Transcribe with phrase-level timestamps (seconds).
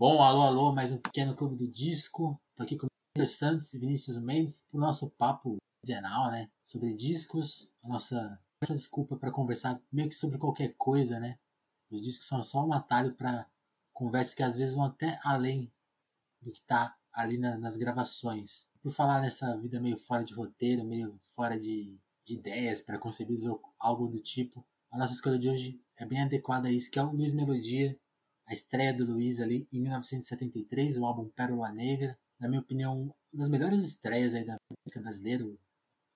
[0.00, 2.40] Bom, alô, alô, mais um pequeno clube do disco.
[2.56, 6.50] Tô aqui com o Peter Santos e Vinícius Mendes o nosso papo quinzenal, né?
[6.64, 7.74] Sobre discos.
[7.82, 11.38] A nossa, nossa desculpa para conversar meio que sobre qualquer coisa, né?
[11.90, 13.46] Os discos são só um atalho para
[13.92, 15.70] conversas que às vezes vão até além
[16.40, 18.70] do que tá ali na, nas gravações.
[18.82, 23.36] Por falar nessa vida meio fora de roteiro, meio fora de, de ideias para conceber
[23.78, 27.02] algo do tipo, a nossa escolha de hoje é bem adequada a isso, que é
[27.02, 28.00] o Luiz Melodia,
[28.50, 32.18] a estreia do Luiz ali em 1973, o álbum Pérola Negra.
[32.36, 35.46] Na minha opinião, uma das melhores estreias aí da música brasileira.
[35.46, 35.56] O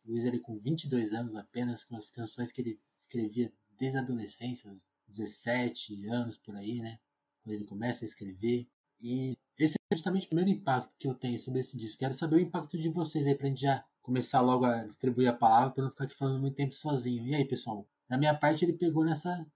[0.04, 4.68] Luiz ali com 22 anos apenas, com as canções que ele escrevia desde a adolescência,
[5.06, 6.98] 17 anos por aí, né?
[7.40, 8.66] Quando ele começa a escrever.
[9.00, 12.00] E esse é justamente o primeiro impacto que eu tenho sobre esse disco.
[12.00, 15.32] Quero saber o impacto de vocês aí pra gente já começar logo a distribuir a
[15.32, 17.24] palavra para não ficar aqui falando muito tempo sozinho.
[17.28, 17.88] E aí, pessoal?
[18.08, 19.46] Da minha parte, ele pegou nessa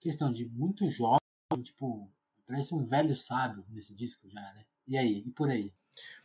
[0.00, 1.18] questão de muito jovem,
[1.62, 2.10] tipo,
[2.46, 4.64] Parece um velho sábio nesse disco já, né?
[4.86, 5.72] E aí, e por aí?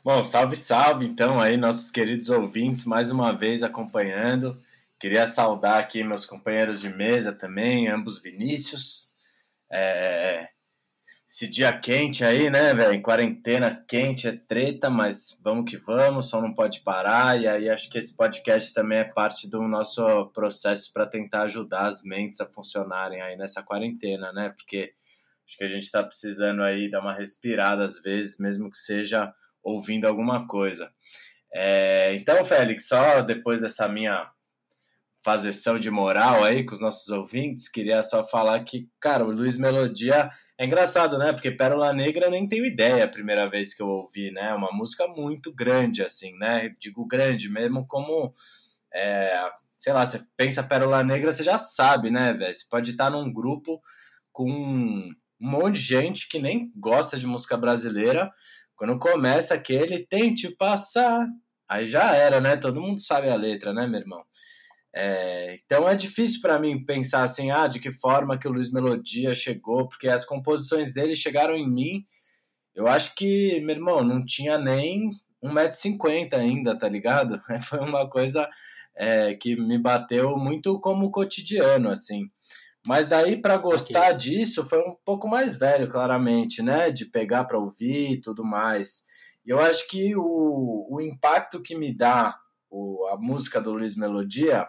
[0.04, 4.62] Bom, salve, salve então aí, nossos queridos ouvintes, mais uma vez acompanhando.
[5.00, 9.14] Queria saudar aqui meus companheiros de mesa também, ambos Vinícius.
[9.72, 10.50] É...
[11.26, 13.02] Esse dia quente aí, né, velho?
[13.04, 17.40] Quarentena quente é treta, mas vamos que vamos, só não pode parar.
[17.40, 21.88] E aí acho que esse podcast também é parte do nosso processo para tentar ajudar
[21.88, 24.50] as mentes a funcionarem aí nessa quarentena, né?
[24.50, 24.92] Porque
[25.50, 29.34] Acho que a gente está precisando aí dar uma respirada às vezes, mesmo que seja
[29.64, 30.92] ouvindo alguma coisa.
[31.52, 34.30] É, então, Félix, só depois dessa minha
[35.24, 39.58] fazeção de moral aí com os nossos ouvintes, queria só falar que, cara, o Luiz
[39.58, 41.34] Melodia é engraçado, né?
[41.34, 44.54] Porque Pérola Negra eu nem tenho ideia a primeira vez que eu ouvi, né?
[44.54, 46.76] Uma música muito grande, assim, né?
[46.80, 48.36] Digo grande mesmo como.
[48.94, 52.54] É, sei lá, você pensa Pérola Negra, você já sabe, né, velho?
[52.54, 53.82] Você pode estar num grupo
[54.32, 58.32] com um monte de gente que nem gosta de música brasileira.
[58.76, 61.28] Quando começa aquele tente passar,
[61.68, 62.58] aí já era, né?
[62.58, 64.24] Todo mundo sabe a letra, né, meu irmão?
[64.94, 68.72] É, então é difícil para mim pensar assim, ah, de que forma que o Luiz
[68.72, 72.06] Melodia chegou, porque as composições dele chegaram em mim.
[72.76, 75.10] Eu acho que, meu irmão, não tinha nem
[75.44, 77.40] 1,50m ainda, tá ligado?
[77.68, 78.50] Foi uma coisa
[78.96, 82.30] é, que me bateu muito como cotidiano, assim.
[82.86, 86.92] Mas daí para gostar disso foi um pouco mais velho, claramente, né?
[86.92, 89.04] De pegar para ouvir e tudo mais.
[89.46, 92.38] E eu acho que o, o impacto que me dá
[92.70, 94.68] o, a música do Luiz Melodia,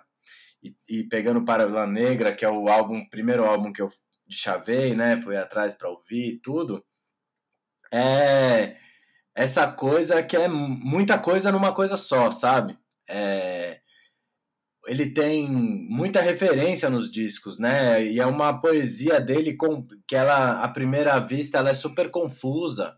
[0.63, 3.89] e, e pegando Paralela Negra, que é o álbum, primeiro álbum que eu
[4.29, 5.21] chavei, né?
[5.21, 6.85] Fui atrás para ouvir e tudo.
[7.93, 8.77] É
[9.35, 12.79] essa coisa que é muita coisa numa coisa só, sabe?
[13.09, 13.80] É,
[14.87, 18.05] ele tem muita referência nos discos, né?
[18.05, 22.97] E é uma poesia dele com que ela, à primeira vista, ela é super confusa.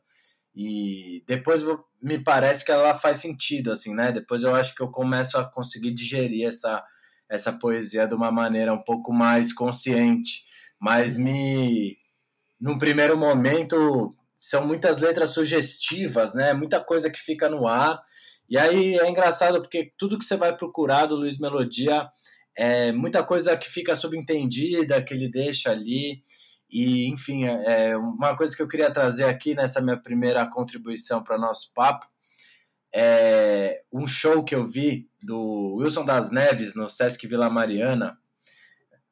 [0.54, 1.62] E depois
[2.00, 4.12] me parece que ela faz sentido, assim, né?
[4.12, 6.84] Depois eu acho que eu começo a conseguir digerir essa,
[7.28, 10.44] essa poesia de uma maneira um pouco mais consciente.
[10.78, 11.96] Mas me.
[12.60, 16.52] Num primeiro momento, são muitas letras sugestivas, né?
[16.52, 18.00] Muita coisa que fica no ar
[18.52, 22.06] e aí é engraçado porque tudo que você vai procurar do Luiz Melodia
[22.54, 26.20] é muita coisa que fica subentendida, que ele deixa ali.
[26.70, 31.24] E, enfim, é, é uma coisa que eu queria trazer aqui nessa minha primeira contribuição
[31.24, 32.12] para nosso papo
[32.94, 38.18] é um show que eu vi do Wilson das Neves no Sesc Vila Mariana.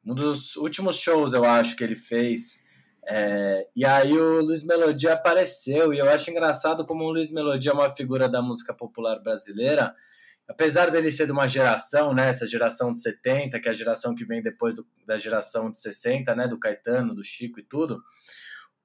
[0.05, 2.63] Um dos últimos shows, eu acho, que ele fez.
[3.07, 7.71] É, e aí o Luiz Melodia apareceu, e eu acho engraçado como o Luiz Melodia
[7.71, 9.93] é uma figura da música popular brasileira,
[10.47, 14.13] apesar dele ser de uma geração, né, essa geração de 70, que é a geração
[14.13, 18.01] que vem depois do, da geração de 60, né, do Caetano, do Chico e tudo,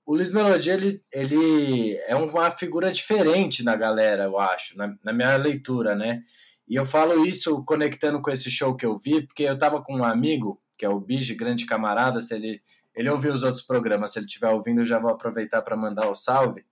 [0.04, 5.12] o Luiz Melodia, ele, ele é uma figura diferente na galera, eu acho, na, na
[5.12, 6.22] minha leitura, né,
[6.68, 9.96] e eu falo isso conectando com esse show que eu vi, porque eu tava com
[9.96, 12.60] um amigo, que é o Bige, grande camarada, se ele
[12.96, 16.08] ele ouviu os outros programas, se ele estiver ouvindo, eu já vou aproveitar para mandar
[16.08, 16.64] o salve.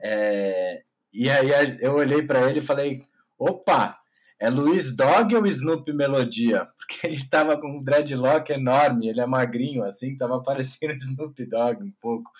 [0.00, 0.82] É,
[1.12, 1.50] e aí
[1.80, 3.00] eu olhei para ele e falei:
[3.36, 3.98] opa,
[4.40, 6.68] é Luiz Dog ou Snoop Melodia?
[6.78, 11.82] Porque ele tava com um dreadlock enorme, ele é magrinho assim, tava parecendo Snoop Dogg
[11.82, 12.30] um pouco.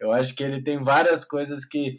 [0.00, 1.96] Eu acho que ele tem várias coisas que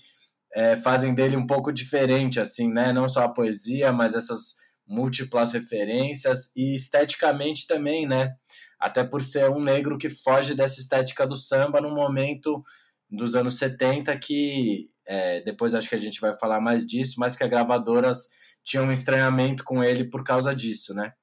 [0.53, 2.93] é, fazem dele um pouco diferente, assim, né?
[2.93, 4.55] Não só a poesia, mas essas
[4.87, 8.33] múltiplas referências e esteticamente também, né?
[8.79, 12.63] Até por ser um negro que foge dessa estética do samba no momento
[13.09, 17.35] dos anos 70 que é, depois acho que a gente vai falar mais disso, mas
[17.35, 18.29] que as gravadoras
[18.63, 21.13] tinham um estranhamento com ele por causa disso, né?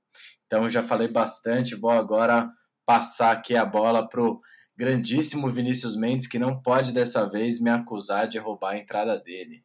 [0.47, 2.51] Então já falei bastante, vou agora
[2.85, 4.41] passar aqui a bola pro
[4.77, 9.65] grandíssimo Vinícius Mendes, que não pode dessa vez me acusar de roubar a entrada dele.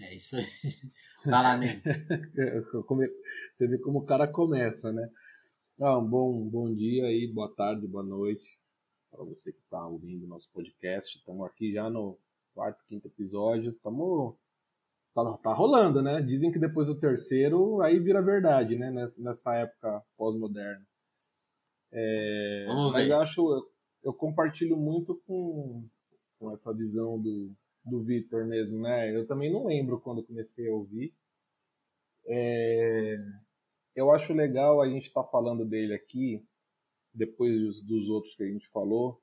[0.00, 0.44] É isso aí.
[1.24, 1.82] Vai lá, Mendes.
[3.52, 5.08] Você vê como o cara começa, né?
[5.78, 8.58] Bom, bom dia aí, boa tarde, boa noite
[9.10, 11.18] para você que está ouvindo nosso podcast.
[11.18, 12.18] Estamos aqui já no
[12.54, 13.72] quarto, quinto episódio.
[13.72, 14.34] Estamos
[15.14, 16.22] tá, tá rolando, né?
[16.22, 18.90] Dizem que depois do terceiro aí vira verdade, né?
[18.90, 20.82] Nessa, nessa época pós-moderna.
[21.92, 23.12] É, Vamos mas ver.
[23.12, 23.70] eu acho, eu,
[24.04, 25.86] eu compartilho muito com,
[26.38, 29.14] com essa visão do, do Vitor mesmo, né?
[29.14, 31.14] Eu também não lembro quando comecei a ouvir.
[32.24, 33.18] É,
[33.96, 36.44] eu acho legal a gente estar tá falando dele aqui,
[37.12, 39.20] depois dos, outros que a gente falou,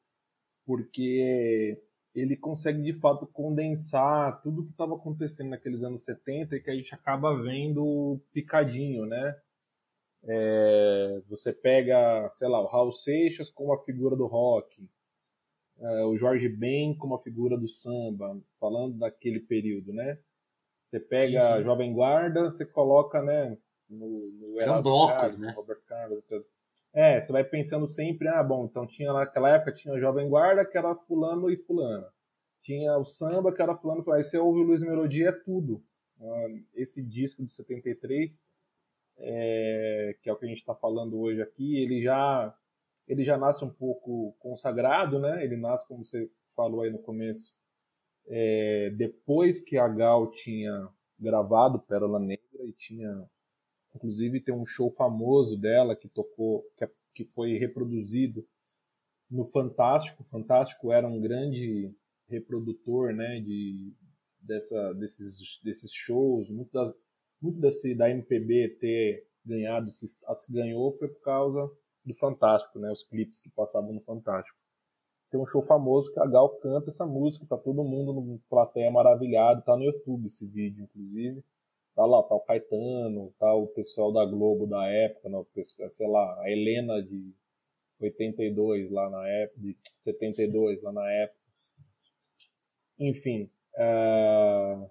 [0.66, 1.80] porque
[2.16, 6.75] ele consegue de fato condensar tudo que estava acontecendo naqueles anos 70 e que a
[6.75, 9.40] gente acaba vendo picadinho, né?
[10.25, 14.90] É, você pega, sei lá, o Raul Seixas como a figura do rock,
[15.80, 20.18] é, o Jorge Ben como a figura do samba, falando daquele período, né?
[20.86, 21.54] Você pega Sim, sim.
[21.54, 23.58] a Jovem Guarda, você coloca, né,
[23.94, 25.48] no, no São blocos, Carlos, né?
[25.48, 26.48] no Roberto Carlos, etc.
[26.94, 30.66] é, você vai pensando sempre, ah, bom, então tinha naquela época tinha a Jovem Guarda,
[30.66, 32.07] que era fulano e fulana.
[32.62, 34.18] Tinha o samba, que era fulano e fulano.
[34.18, 35.84] Aí você ouve o Luiz Melodia, é tudo.
[36.22, 38.45] Ah, Esse disco de 73,
[39.18, 42.56] é, que é o que a gente está falando hoje aqui, ele já
[43.07, 45.44] ele já nasce um pouco consagrado, né?
[45.44, 47.54] Ele nasce, como você falou aí no começo,
[48.28, 50.88] é, depois que a Gal tinha
[51.19, 53.30] gravado Pérola Negra e tinha,
[53.95, 58.45] inclusive, tem um show famoso dela que tocou, que, que foi reproduzido
[59.30, 60.24] no Fantástico.
[60.24, 61.94] O Fantástico era um grande
[62.28, 63.40] reprodutor, né?
[63.40, 63.94] De
[64.40, 66.94] dessa, desses desses shows, muito da,
[67.42, 71.69] muito desse da MPB ter ganhado, esse status que ganhou foi por causa
[72.06, 72.92] do Fantástico, né?
[72.92, 74.57] Os clipes que passavam no Fantástico.
[75.30, 78.92] Tem um show famoso que a Gal canta essa música, tá todo mundo no plateia
[78.92, 81.44] maravilhado, tá no YouTube esse vídeo, inclusive.
[81.95, 85.45] Tá lá, tá o Caetano, tá o pessoal da Globo da época, não,
[85.90, 87.34] sei lá, a Helena de
[88.00, 91.40] 82 lá na época, de 72 lá na época.
[93.00, 94.90] Enfim, uh,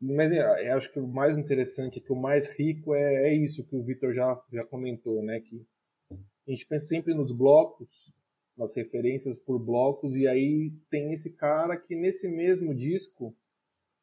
[0.00, 3.76] mas eu acho que o mais interessante, que o mais rico é, é isso que
[3.76, 5.40] o Vitor já, já comentou, né?
[5.40, 5.64] Que
[6.10, 8.14] a gente pensa sempre nos blocos,
[8.56, 13.36] nas referências por blocos, e aí tem esse cara que nesse mesmo disco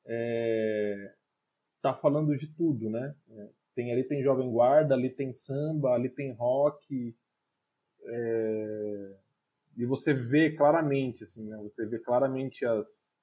[0.06, 1.14] é,
[1.94, 3.16] tá falando de tudo, né?
[3.76, 7.16] Tem, ali tem Jovem Guarda, ali tem samba, ali tem rock,
[8.04, 9.16] é,
[9.78, 11.58] e você vê claramente, assim, né?
[11.58, 13.18] Você vê claramente as,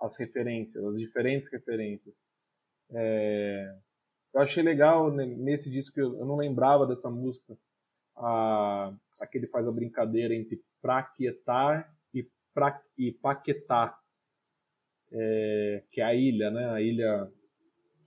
[0.00, 2.26] as referências, as diferentes referências.
[2.90, 3.76] É,
[4.34, 7.56] eu achei legal né, nesse disco, eu, não lembrava dessa música,
[8.16, 13.98] a, a que ele faz a brincadeira entre praquietar e, pra, e paquetar,
[15.12, 16.70] é, que é a ilha, né?
[16.70, 17.32] A ilha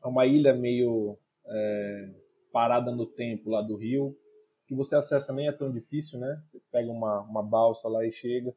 [0.03, 2.13] é uma ilha meio é,
[2.51, 4.17] parada no tempo lá do rio,
[4.67, 6.43] que você acessa nem é tão difícil, né?
[6.51, 8.55] Você pega uma, uma balsa lá e chega.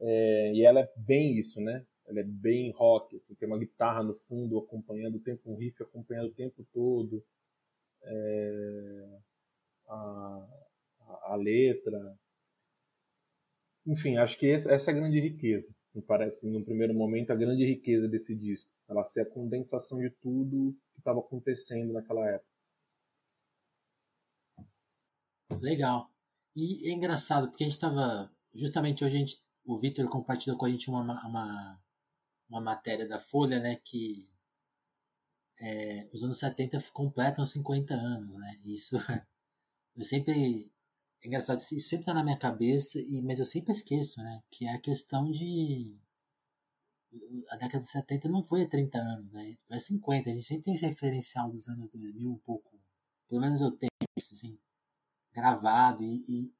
[0.00, 1.86] É, e ela é bem isso, né?
[2.06, 5.82] Ela é bem rock, assim, tem uma guitarra no fundo acompanhando o tempo, um riff
[5.82, 7.24] acompanhando o tempo todo.
[8.02, 9.20] É,
[9.88, 10.48] a,
[11.00, 12.18] a, a, letra.
[13.86, 15.74] Enfim, acho que essa é a grande riqueza.
[15.94, 18.70] Me parece, no primeiro momento, a grande riqueza desse disco.
[18.88, 22.50] Ela ser a condensação de tudo que estava acontecendo naquela época.
[25.60, 26.10] Legal.
[26.56, 28.30] E é engraçado, porque a gente estava.
[28.54, 31.82] Justamente hoje a gente, o Vitor compartilhou com a gente uma, uma,
[32.48, 33.76] uma matéria da Folha, né?
[33.76, 34.30] Que
[35.60, 38.60] é, os anos 70 completam 50 anos, né?
[38.64, 38.96] Isso.
[39.94, 40.71] Eu sempre.
[41.22, 44.42] É engraçado, isso sempre tá na minha cabeça, e, mas eu sempre esqueço, né?
[44.50, 45.96] Que é a questão de.
[47.50, 49.56] A década de 70 não foi há 30 anos, né?
[49.66, 50.30] Foi há 50.
[50.30, 52.78] A gente sempre tem esse referencial dos anos 2000 um pouco.
[53.28, 54.58] Pelo menos eu tenho isso, assim
[55.32, 56.52] gravado e, e,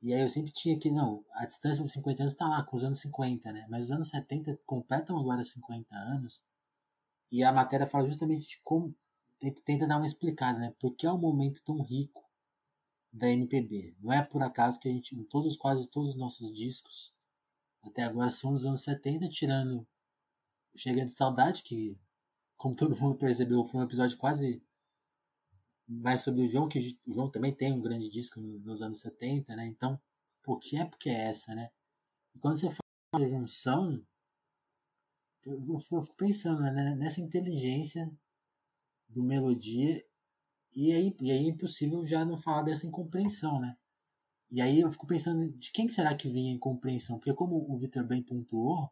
[0.00, 2.76] e, aí eu sempre tinha que, não, a distância de 50 anos está lá com
[2.76, 3.66] os anos 50, né?
[3.68, 6.44] Mas os anos 70 completam agora 50 anos
[7.30, 8.94] e a matéria fala justamente de como,
[9.38, 10.74] tenta, tenta dar uma explicada, né?
[10.80, 12.27] Porque é um momento tão rico
[13.18, 13.96] da MPB.
[14.00, 17.14] Não é por acaso que a gente, todos, quase todos os nossos discos
[17.82, 19.86] até agora são dos anos 70, tirando
[20.74, 21.98] o Chega de Saudade, que,
[22.56, 24.62] como todo mundo percebeu, foi um episódio quase
[25.86, 29.56] mais sobre o João, que o João também tem um grande disco nos anos 70,
[29.56, 29.66] né?
[29.66, 30.00] Então,
[30.42, 31.70] por que época é essa, né?
[32.34, 34.06] E quando você fala de junção,
[35.44, 36.94] eu fico pensando né?
[36.94, 38.10] nessa inteligência
[39.08, 40.04] do melodia
[40.74, 43.76] e aí, e aí é impossível já não falar dessa incompreensão, né?
[44.50, 47.18] E aí eu fico pensando de quem será que vinha a incompreensão?
[47.18, 48.90] Porque como o Vitor bem pontuou,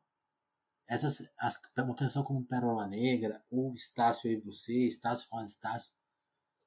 [0.88, 5.95] essas, as, uma canção como Pérola Negra, ou Estácio e Você, Estácio Rosa Estácio,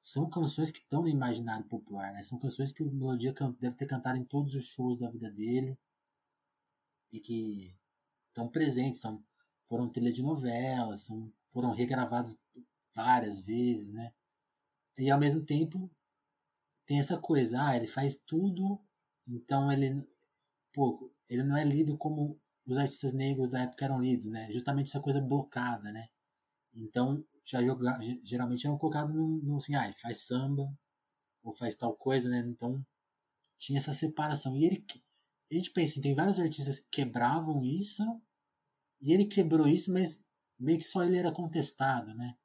[0.00, 2.22] são canções que estão no imaginário popular, né?
[2.22, 5.78] São canções que o Melodia deve ter cantado em todos os shows da vida dele
[7.12, 7.76] e que
[8.28, 9.22] estão presentes, são,
[9.64, 12.38] foram trilha de novela, são, foram regravadas
[12.94, 14.12] várias vezes, né?
[15.00, 15.90] E ao mesmo tempo
[16.86, 18.78] tem essa coisa, ah, ele faz tudo,
[19.26, 20.06] então ele,
[20.72, 24.50] pô, ele não é lido como os artistas negros da época eram lidos, né?
[24.52, 26.08] Justamente essa coisa blocada, né?
[26.74, 30.70] Então, já joga, geralmente eram colocados no, no assim, ah, faz samba
[31.42, 32.40] ou faz tal coisa, né?
[32.46, 32.84] Então,
[33.56, 34.56] tinha essa separação.
[34.56, 34.84] E ele,
[35.50, 38.02] a gente pensa, assim, tem vários artistas que quebravam isso,
[39.00, 40.22] e ele quebrou isso, mas
[40.58, 42.36] meio que só ele era contestado, né?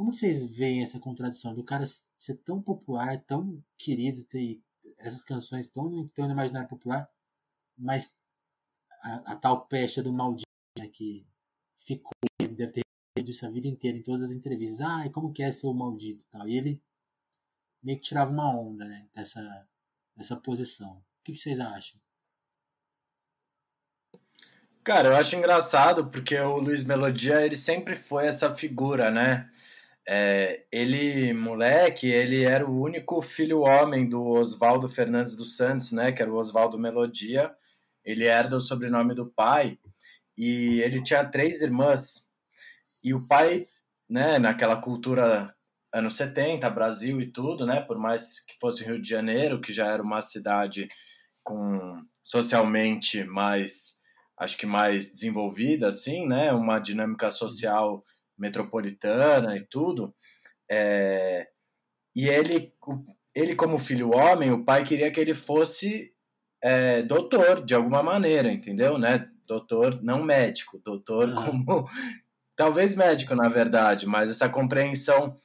[0.00, 1.84] Como vocês veem essa contradição do cara
[2.16, 4.58] ser tão popular, tão querido, ter
[4.96, 7.06] essas canções tão, tão no imaginário popular,
[7.76, 8.16] mas
[9.02, 11.26] a, a tal peste do maldito né, que
[11.76, 12.80] ficou, ele deve ter
[13.14, 14.80] feito isso a vida inteira em todas as entrevistas.
[14.80, 16.48] Ah, e como que é ser o maldito tal?
[16.48, 16.82] E ele
[17.82, 19.68] meio que tirava uma onda né, dessa,
[20.16, 20.92] dessa posição.
[20.92, 22.00] O que, que vocês acham?
[24.82, 29.52] Cara, eu acho engraçado porque o Luiz Melodia ele sempre foi essa figura, né?
[30.08, 36.10] É, ele, moleque, ele era o único filho homem do Oswaldo Fernandes dos Santos, né?
[36.12, 37.54] Que era o Oswaldo Melodia
[38.04, 39.78] ele herda o sobrenome do pai
[40.36, 42.28] e ele tinha três irmãs.
[43.02, 43.66] E o pai,
[44.08, 45.54] né, naquela cultura
[45.92, 49.86] anos 70, Brasil e tudo, né, por mais que fosse Rio de Janeiro, que já
[49.86, 50.88] era uma cidade
[51.42, 53.98] com socialmente mais
[54.38, 58.04] acho que mais desenvolvida assim, né, uma dinâmica social
[58.40, 60.14] metropolitana e tudo.
[60.70, 61.46] É...
[62.16, 62.72] E ele,
[63.34, 66.12] ele como filho homem, o pai queria que ele fosse
[66.62, 68.98] é, doutor, de alguma maneira, entendeu?
[68.98, 69.28] Né?
[69.46, 71.64] Doutor, não médico, doutor uhum.
[71.64, 71.88] como.
[72.56, 75.38] Talvez médico, na verdade, mas essa compreensão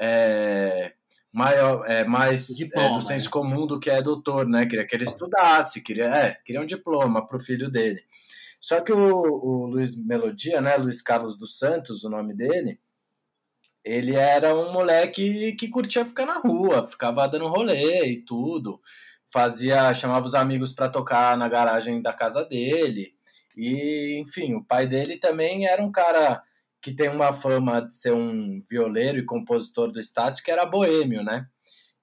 [0.00, 0.92] é,
[1.32, 3.30] maior, é, mais diploma, é, do senso né?
[3.32, 4.66] comum do que é doutor, né?
[4.66, 8.00] Queria que ele estudasse, queria, é, queria um diploma para o filho dele.
[8.60, 10.76] Só que o, o Luiz Melodia, né?
[10.76, 12.78] Luiz Carlos dos Santos, o nome dele,
[13.82, 18.80] ele era um moleque que curtia ficar na rua, ficava dando rolê e tudo
[19.32, 23.14] fazia, chamava os amigos para tocar na garagem da casa dele.
[23.56, 26.42] E, enfim, o pai dele também era um cara
[26.82, 31.22] que tem uma fama de ser um violeiro e compositor do Estácio, que era boêmio,
[31.22, 31.46] né?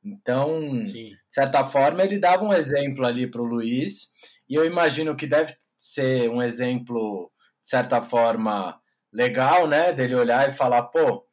[0.04, 1.10] Então, Sim.
[1.10, 4.14] de certa forma, ele dava um exemplo ali para o Luiz,
[4.48, 7.32] e eu imagino que deve ser um exemplo,
[7.62, 8.80] de certa forma,
[9.14, 9.94] legal, né?
[9.94, 11.26] Dele olhar e falar, pô,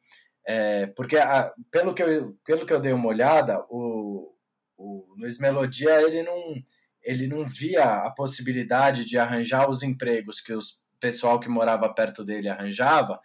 [0.47, 4.33] é, porque a, pelo, que eu, pelo que eu dei uma olhada, o,
[4.77, 6.55] o Luiz Melodia ele não,
[7.03, 10.59] ele não via a possibilidade de arranjar os empregos que o
[10.99, 13.19] pessoal que morava perto dele arranjava.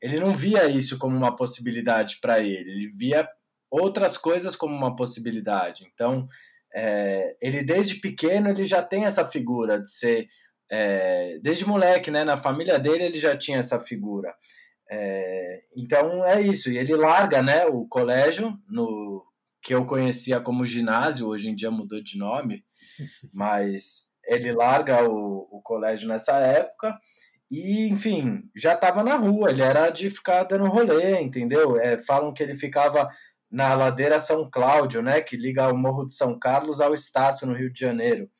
[0.00, 2.70] Ele não via isso como uma possibilidade para ele.
[2.70, 3.28] Ele via
[3.70, 5.90] outras coisas como uma possibilidade.
[5.92, 6.28] Então,
[6.74, 10.28] é, ele desde pequeno ele já tem essa figura de ser
[10.70, 12.24] é, desde moleque, né?
[12.24, 14.34] Na família dele ele já tinha essa figura.
[14.90, 16.70] É, então é isso.
[16.70, 17.66] E ele larga, né?
[17.66, 19.24] O colégio no
[19.62, 22.64] que eu conhecia como ginásio, hoje em dia mudou de nome,
[23.34, 26.96] mas ele larga o, o colégio nessa época
[27.50, 31.78] e, enfim, já estava na rua, ele era de ficar dando rolê, entendeu?
[31.78, 33.08] É, falam que ele ficava
[33.50, 37.54] na ladeira São Cláudio, né, que liga o Morro de São Carlos ao Estácio, no
[37.54, 38.30] Rio de Janeiro.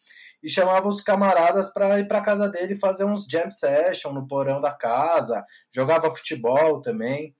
[0.43, 4.61] E chamava os camaradas para ir para casa dele fazer uns jam session no porão
[4.61, 7.35] da casa, jogava futebol também.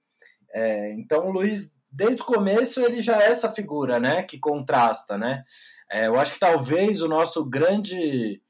[0.51, 5.17] É, então o Luiz desde o começo ele já é essa figura, né, que contrasta,
[5.17, 5.43] né?
[5.91, 8.41] É, eu acho que talvez o nosso grande,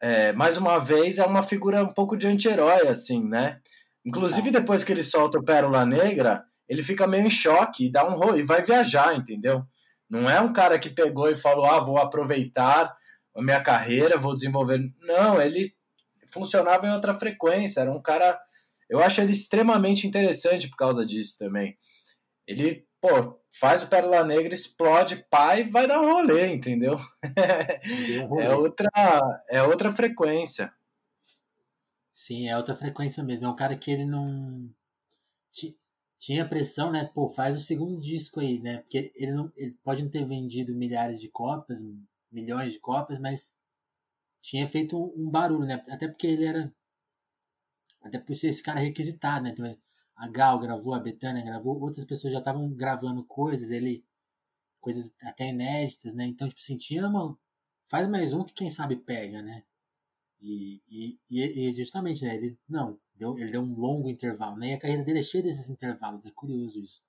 [0.00, 3.60] é, mais uma vez, é uma figura um pouco de anti-herói, assim, né?
[4.04, 8.06] Inclusive depois que ele solta o Pérola Negra, ele fica meio em choque e dá
[8.06, 9.64] um rolo e vai viajar, entendeu?
[10.08, 12.94] Não é um cara que pegou e falou, ah, vou aproveitar
[13.34, 14.92] a minha carreira, vou desenvolver.
[15.00, 15.74] Não, ele
[16.26, 18.38] funcionava em outra frequência, era um cara.
[18.88, 21.78] Eu acho ele extremamente interessante por causa disso também.
[22.46, 26.98] Ele, pô, faz o Pérola Negra, explode, pai, vai dar um rolê, entendeu?
[28.40, 28.90] é outra,
[29.48, 30.72] é outra frequência.
[32.12, 33.46] Sim, é outra frequência mesmo.
[33.46, 34.68] É um cara que ele não
[36.22, 37.04] tinha pressão, né?
[37.04, 38.78] Pô, faz o segundo disco aí, né?
[38.78, 41.82] Porque ele não, ele pode não ter vendido milhares de cópias,
[42.30, 43.56] milhões de cópias, mas
[44.40, 45.82] tinha feito um, barulho, né?
[45.88, 46.72] Até porque ele era
[48.00, 49.50] até por ser esse cara requisitado, né?
[49.50, 49.78] Então,
[50.14, 54.04] a Gal gravou, a Betânia gravou, outras pessoas já estavam gravando coisas, ele
[54.80, 56.24] coisas até inéditas, né?
[56.26, 57.36] Então, tipo assim, tinha uma,
[57.86, 59.64] faz mais um que quem sabe pega, né?
[60.40, 62.36] E, e, e justamente, né?
[62.36, 64.70] Ele, não, deu, ele deu um longo intervalo, né?
[64.70, 67.04] E a carreira dele é cheia desses intervalos, é curioso isso.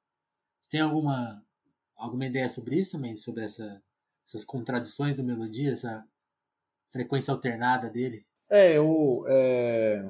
[0.60, 1.43] Você tem alguma,
[1.96, 3.15] alguma ideia sobre isso, man?
[3.15, 3.82] Sobre essa,
[4.25, 6.08] essas contradições do Melodia, essa
[6.91, 8.25] frequência alternada dele?
[8.50, 10.10] É, eu, é,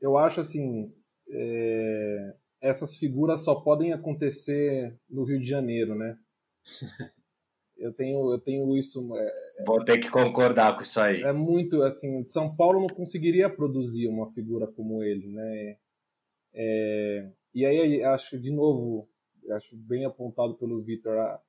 [0.00, 0.92] eu acho assim,
[1.28, 6.18] é, essas figuras só podem acontecer no Rio de Janeiro, né?
[7.78, 9.14] Eu tenho, eu tenho isso.
[9.16, 11.22] É, Vou ter que concordar com isso aí.
[11.22, 12.26] É muito assim.
[12.26, 15.76] São Paulo não conseguiria produzir uma figura como ele, né?
[16.54, 19.08] É, e aí acho de novo,
[19.50, 21.40] acho bem apontado pelo Vitor a,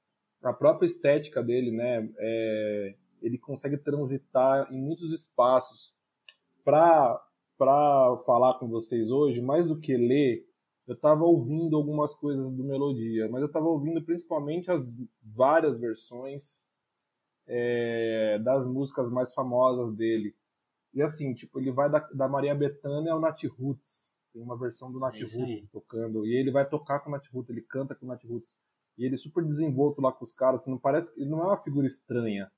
[0.43, 2.09] a, própria estética dele, né?
[2.17, 5.95] É, ele consegue transitar em muitos espaços
[6.63, 7.23] para
[7.57, 10.46] para falar com vocês hoje, mais do que ler,
[10.87, 16.65] eu estava ouvindo algumas coisas do Melodia, mas eu estava ouvindo principalmente as várias versões
[17.45, 20.33] é, das músicas mais famosas dele.
[20.93, 24.15] E assim, tipo, ele vai da, da Maria Bethânia ao Nat Roots.
[24.31, 26.25] Tem uma versão do Nat é Roots tocando.
[26.25, 28.57] E ele vai tocar com o Nat Roots, ele canta com o Nat Roots.
[28.97, 30.61] E ele é super desenvolto lá com os caras.
[30.61, 32.49] Assim, não parece, ele não é uma figura estranha.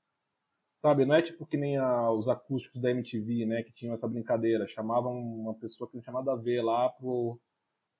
[0.80, 4.08] Sabe, não é tipo que nem a, os acústicos da MTV, né, que tinham essa
[4.08, 4.66] brincadeira.
[4.66, 7.38] Chamavam uma pessoa que não tinha nada a ver lá pro,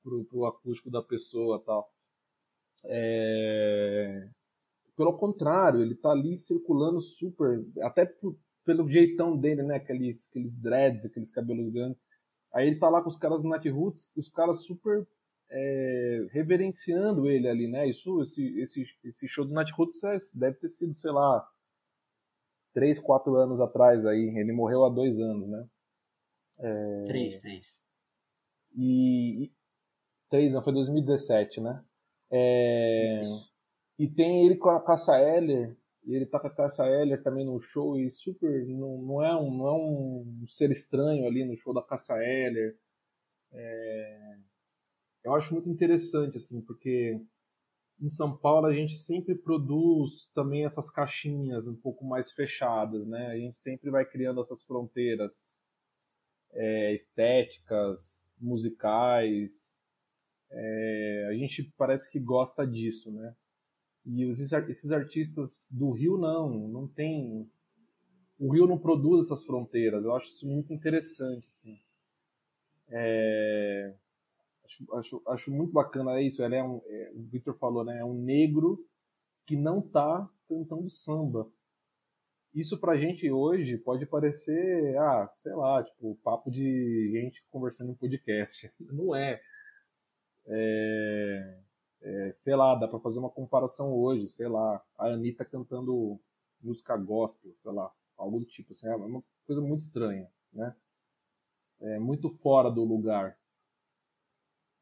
[0.02, 1.90] pro, pro acústico da pessoa tal.
[2.84, 4.28] É...
[4.96, 10.54] Pelo contrário, ele tá ali circulando super, até por, pelo jeitão dele, né, aqueles, aqueles
[10.54, 12.00] dreads, aqueles cabelos grandes.
[12.52, 15.06] Aí ele tá lá com os caras do Nat Roots, os caras super
[15.50, 17.88] é, reverenciando ele ali, né?
[17.88, 21.48] Isso, esse, esse, esse show do Nat Roots é, deve ter sido, sei lá,
[22.72, 24.32] três, quatro anos atrás aí.
[24.36, 25.68] Ele morreu há dois anos, né?
[26.58, 27.04] É...
[27.06, 27.82] Três, três.
[28.76, 29.50] E...
[30.30, 31.84] Três, não, foi 2017, né?
[32.30, 33.20] É...
[33.98, 37.60] E tem ele com a Cassa Eller, ele tá com a Cassa Eller também no
[37.60, 41.74] show e super, não, não, é, um, não é um ser estranho ali no show
[41.74, 42.78] da Cassa Eller.
[43.52, 44.36] É...
[45.22, 47.20] Eu acho muito interessante, assim, porque
[48.00, 53.26] em São Paulo a gente sempre produz também essas caixinhas um pouco mais fechadas, né?
[53.26, 55.62] A gente sempre vai criando essas fronteiras
[56.52, 59.79] é, estéticas, musicais.
[60.52, 63.34] É, a gente parece que gosta disso, né?
[64.04, 67.48] E os, esses artistas do Rio não, não tem.
[68.38, 70.04] O Rio não produz essas fronteiras.
[70.04, 71.78] Eu acho isso muito interessante, assim.
[72.88, 73.94] É,
[74.70, 76.42] Acho, acho, acho muito bacana isso.
[76.42, 77.98] Ela é um, é, o Victor falou, né?
[77.98, 78.78] É um negro
[79.46, 81.50] que não tá cantando samba.
[82.54, 87.96] Isso pra gente hoje pode parecer, ah, sei lá, tipo, papo de gente conversando em
[87.96, 88.72] podcast.
[88.92, 89.40] Não é.
[90.46, 91.58] É,
[92.02, 96.20] é sei lá, dá pra fazer uma comparação hoje, sei lá, a Anitta cantando
[96.60, 100.74] música gospel, sei lá, algo do tipo, assim, é uma coisa muito estranha, né?
[101.80, 103.36] É muito fora do lugar.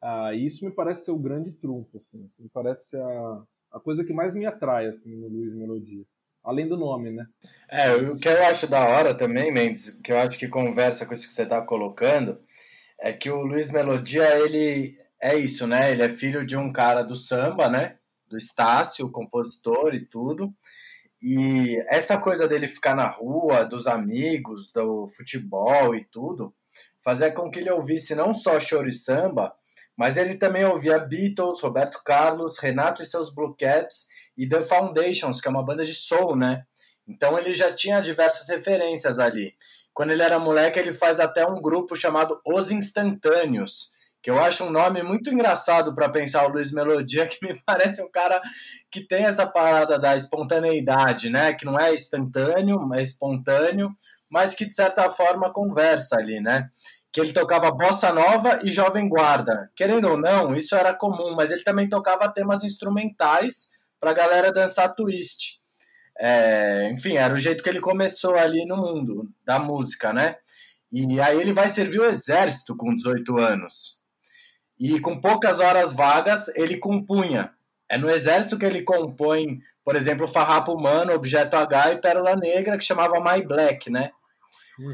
[0.01, 2.29] Ah, isso me parece ser o grande trunfo, assim.
[2.38, 3.42] Me parece a,
[3.73, 6.05] a coisa que mais me atrai, assim, no Luiz Melodia.
[6.42, 7.27] Além do nome, né?
[7.68, 11.12] É, o que eu acho da hora também, Mendes, que eu acho que conversa com
[11.12, 12.40] isso que você está colocando,
[13.01, 15.93] é que o Luiz Melodia, ele é isso, né?
[15.93, 17.97] Ele é filho de um cara do samba, né?
[18.29, 20.53] Do Estácio, compositor e tudo.
[21.23, 26.55] E essa coisa dele ficar na rua, dos amigos, do futebol e tudo,
[27.01, 29.55] fazia com que ele ouvisse não só choro e samba,
[29.97, 34.07] mas ele também ouvia Beatles, Roberto Carlos, Renato e seus Blue Caps
[34.37, 36.65] e The Foundations, que é uma banda de soul, né?
[37.07, 39.55] Então ele já tinha diversas referências ali.
[39.99, 44.63] Quando ele era moleque, ele faz até um grupo chamado Os Instantâneos, que eu acho
[44.63, 48.41] um nome muito engraçado para pensar o Luiz Melodia, que me parece um cara
[48.93, 51.53] que tem essa parada da espontaneidade, né?
[51.53, 53.91] Que não é instantâneo, é espontâneo,
[54.31, 56.69] mas que de certa forma conversa ali, né?
[57.11, 59.69] que ele tocava bossa nova e jovem guarda.
[59.75, 64.53] Querendo ou não, isso era comum, mas ele também tocava temas instrumentais para a galera
[64.53, 65.58] dançar twist.
[66.18, 70.37] É, enfim, era o jeito que ele começou ali no mundo da música, né?
[70.90, 73.98] E aí ele vai servir o exército com 18 anos.
[74.78, 77.52] E com poucas horas vagas, ele compunha.
[77.88, 82.76] É no exército que ele compõe, por exemplo, Farrapo Humano, Objeto H e Pérola Negra,
[82.76, 84.11] que chamava My Black, né?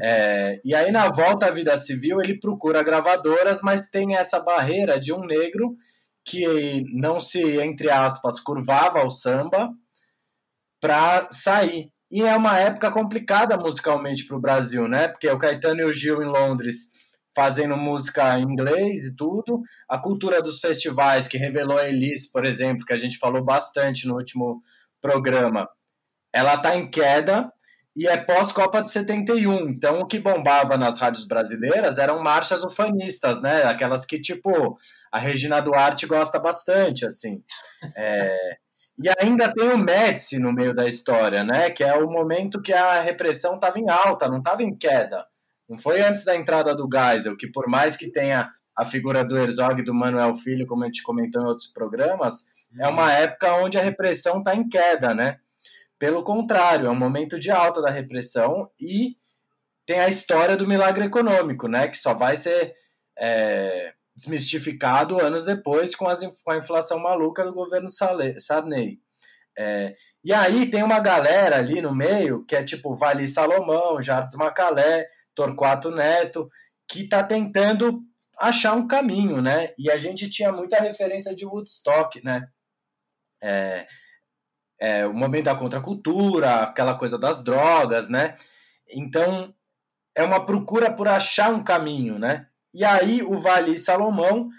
[0.01, 4.99] É, e aí, na volta à vida civil, ele procura gravadoras, mas tem essa barreira
[4.99, 5.75] de um negro
[6.23, 9.69] que não se, entre aspas, curvava ao samba
[10.85, 11.89] para sair.
[12.11, 15.07] E é uma época complicada musicalmente para o Brasil, né?
[15.07, 16.91] Porque o Caetano e o Gil em Londres
[17.35, 19.63] fazendo música em inglês e tudo.
[19.89, 24.07] A cultura dos festivais, que revelou a Elis, por exemplo, que a gente falou bastante
[24.07, 24.61] no último
[25.01, 25.67] programa,
[26.31, 27.51] ela está em queda
[27.95, 29.69] e é pós-Copa de 71.
[29.69, 33.63] Então, o que bombava nas rádios brasileiras eram marchas ufanistas, né?
[33.63, 34.77] Aquelas que, tipo,
[35.11, 37.41] a Regina Duarte gosta bastante, assim.
[37.97, 38.57] É...
[38.97, 41.69] E ainda tem o Médici no meio da história, né?
[41.69, 45.25] Que é o momento que a repressão estava em alta, não estava em queda.
[45.67, 49.37] Não foi antes da entrada do Geisel, que por mais que tenha a figura do
[49.37, 52.45] Herzog e do Manuel Filho, como a gente comentou em outros programas,
[52.79, 55.39] é uma época onde a repressão está em queda, né?
[55.97, 59.15] Pelo contrário, é um momento de alta da repressão e
[59.85, 61.87] tem a história do milagre econômico, né?
[61.87, 62.73] Que só vai ser
[63.17, 68.99] é, desmistificado anos depois com, as, com, a inflação maluca do governo Sarney.
[69.57, 74.37] É, e aí tem uma galera ali no meio que é tipo Vali Salomão, Jardim
[74.37, 76.49] Macalé, Torquato Neto,
[76.89, 78.01] que está tentando
[78.37, 79.73] achar um caminho, né?
[79.77, 82.47] E a gente tinha muita referência de Woodstock, né?
[83.41, 83.85] É,
[84.79, 88.35] é, o momento da contracultura, aquela coisa das drogas, né?
[88.89, 89.53] Então,
[90.13, 92.47] é uma procura por achar um caminho, né?
[92.75, 94.49] E aí o Vale Salomão,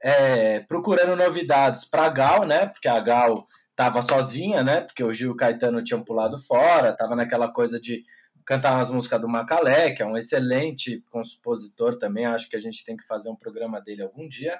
[0.00, 2.66] é, procurando novidades para a Gal, né?
[2.66, 4.82] Porque a Gal estava sozinha, né?
[4.82, 8.04] Porque o Gil Caetano tinha pulado fora, estava naquela coisa de
[8.46, 12.84] cantar umas músicas do Macalé, que é um excelente compositor também, acho que a gente
[12.84, 14.56] tem que fazer um programa dele algum dia.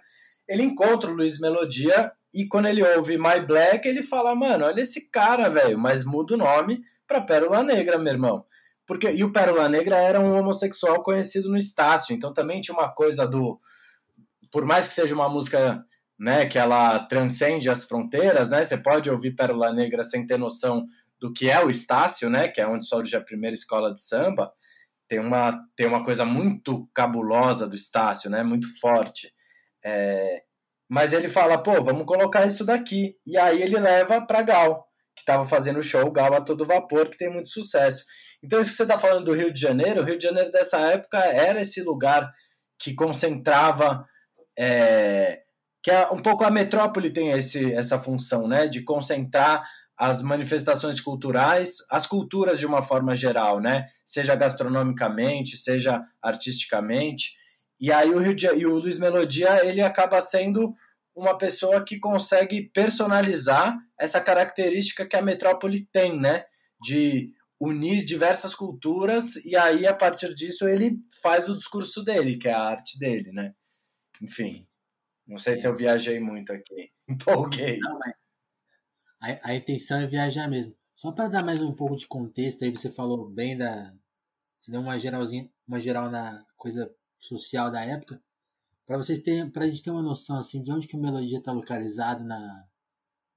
[0.48, 4.80] Ele encontra o Luiz Melodia e quando ele ouve My Black, ele fala: "Mano, olha
[4.80, 8.44] esse cara, velho, mas muda o nome para Pérola Negra, meu irmão".
[8.86, 12.88] Porque e o Pérola Negra era um homossexual conhecido no Estácio, então também tinha uma
[12.88, 13.58] coisa do
[14.54, 15.84] por mais que seja uma música,
[16.16, 18.62] né, que ela transcende as fronteiras, né?
[18.62, 20.86] Você pode ouvir Pérola Negra sem ter noção
[21.20, 24.52] do que é o Estácio, né, que é onde surge a primeira escola de samba.
[25.08, 28.42] Tem uma tem uma coisa muito cabulosa do Estácio, né?
[28.42, 29.32] Muito forte.
[29.84, 30.42] É,
[30.88, 33.16] mas ele fala, pô, vamos colocar isso daqui.
[33.26, 37.08] E aí ele leva para Gal, que estava fazendo o show Gal a todo vapor,
[37.08, 38.04] que tem muito sucesso.
[38.44, 40.78] Então, isso que você está falando do Rio de Janeiro, o Rio de Janeiro dessa
[40.78, 42.30] época era esse lugar
[42.78, 44.04] que concentrava.
[44.56, 45.40] É,
[45.82, 48.66] que é um pouco a metrópole tem esse, essa função, né?
[48.66, 53.86] De concentrar as manifestações culturais, as culturas de uma forma geral, né?
[54.04, 57.38] Seja gastronomicamente, seja artisticamente.
[57.80, 60.74] E aí o, Rio de, e o Luiz Melodia ele acaba sendo
[61.16, 66.44] uma pessoa que consegue personalizar essa característica que a metrópole tem, né?
[66.78, 67.32] De
[67.64, 72.52] unir diversas culturas e aí a partir disso ele faz o discurso dele, que é
[72.52, 73.54] a arte dele, né?
[74.22, 74.66] Enfim,
[75.26, 77.78] não sei se eu viajei muito aqui, empolguei.
[77.78, 78.14] Não, mas
[79.20, 80.74] a, a intenção é viajar mesmo.
[80.94, 83.92] Só para dar mais um pouco de contexto, aí você falou bem da,
[84.58, 88.22] você deu uma geralzinha, uma geral na coisa social da época,
[88.86, 91.38] para vocês terem, para a gente ter uma noção assim de onde que o melodia
[91.38, 92.66] está localizado na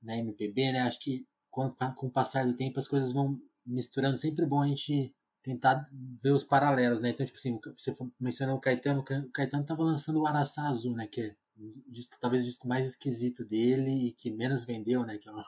[0.01, 0.81] na MPB, né?
[0.81, 1.73] Acho que com
[2.05, 4.17] o passar do tempo as coisas vão misturando.
[4.17, 7.09] Sempre bom a gente tentar ver os paralelos, né?
[7.09, 11.07] Então, tipo assim, você mencionou o Caetano, o Caetano tava lançando o Araçá Azul, né?
[11.07, 15.17] Que é o disco, talvez o disco mais esquisito dele e que menos vendeu, né?
[15.17, 15.43] Que é um, é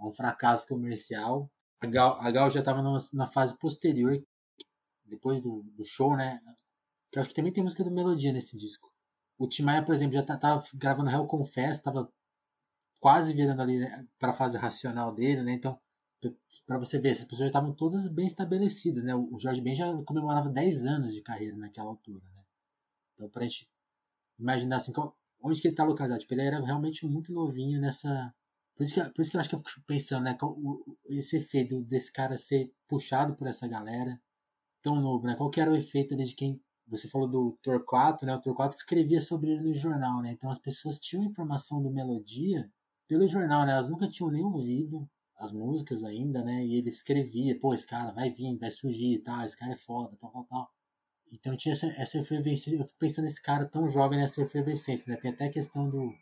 [0.00, 1.50] um fracasso comercial.
[1.80, 4.22] A Gal, a Gal já estava na fase posterior,
[5.04, 6.40] depois do, do show, né?
[7.10, 8.92] Que eu acho que também tem música do Melodia nesse disco.
[9.38, 12.08] O Timaya, por exemplo, já tá, tava gravando Hell Confess, tava
[13.00, 15.52] quase virando ali né, para a fase racional dele, né?
[15.52, 15.78] Então,
[16.66, 19.14] para você ver, essas pessoas estavam todas bem estabelecidas, né?
[19.14, 22.44] O Jorge Ben já comemorava 10 anos de carreira naquela altura, né?
[23.14, 23.68] Então, para a gente
[24.38, 24.92] imaginar assim,
[25.42, 28.34] onde que ele está localizado, tipo, ele era realmente muito novinho nessa.
[28.74, 30.36] Por isso que, por isso que eu acho que eu fico pensando, né?
[31.06, 34.20] Esse efeito desse cara ser puxado por essa galera
[34.82, 35.34] tão novo, né?
[35.36, 38.34] Qual que era o efeito de quem você falou do Torquato, né?
[38.34, 40.32] O Torquato escrevia sobre ele no jornal, né?
[40.32, 42.70] Então as pessoas tinham informação do Melodia
[43.08, 43.72] pelo jornal, né?
[43.72, 45.08] Elas nunca tinham nem ouvido
[45.42, 46.64] as músicas ainda, né?
[46.64, 49.44] E ele escrevia, pô, esse cara vai vir, vai surgir, tá?
[49.44, 50.70] Esse cara é foda, tal, tal, tal.
[51.32, 55.20] Então tinha essa, essa efervescência, eu fico pensando nesse cara tão jovem nessa efervescência, né?
[55.20, 56.12] Tem até a questão do,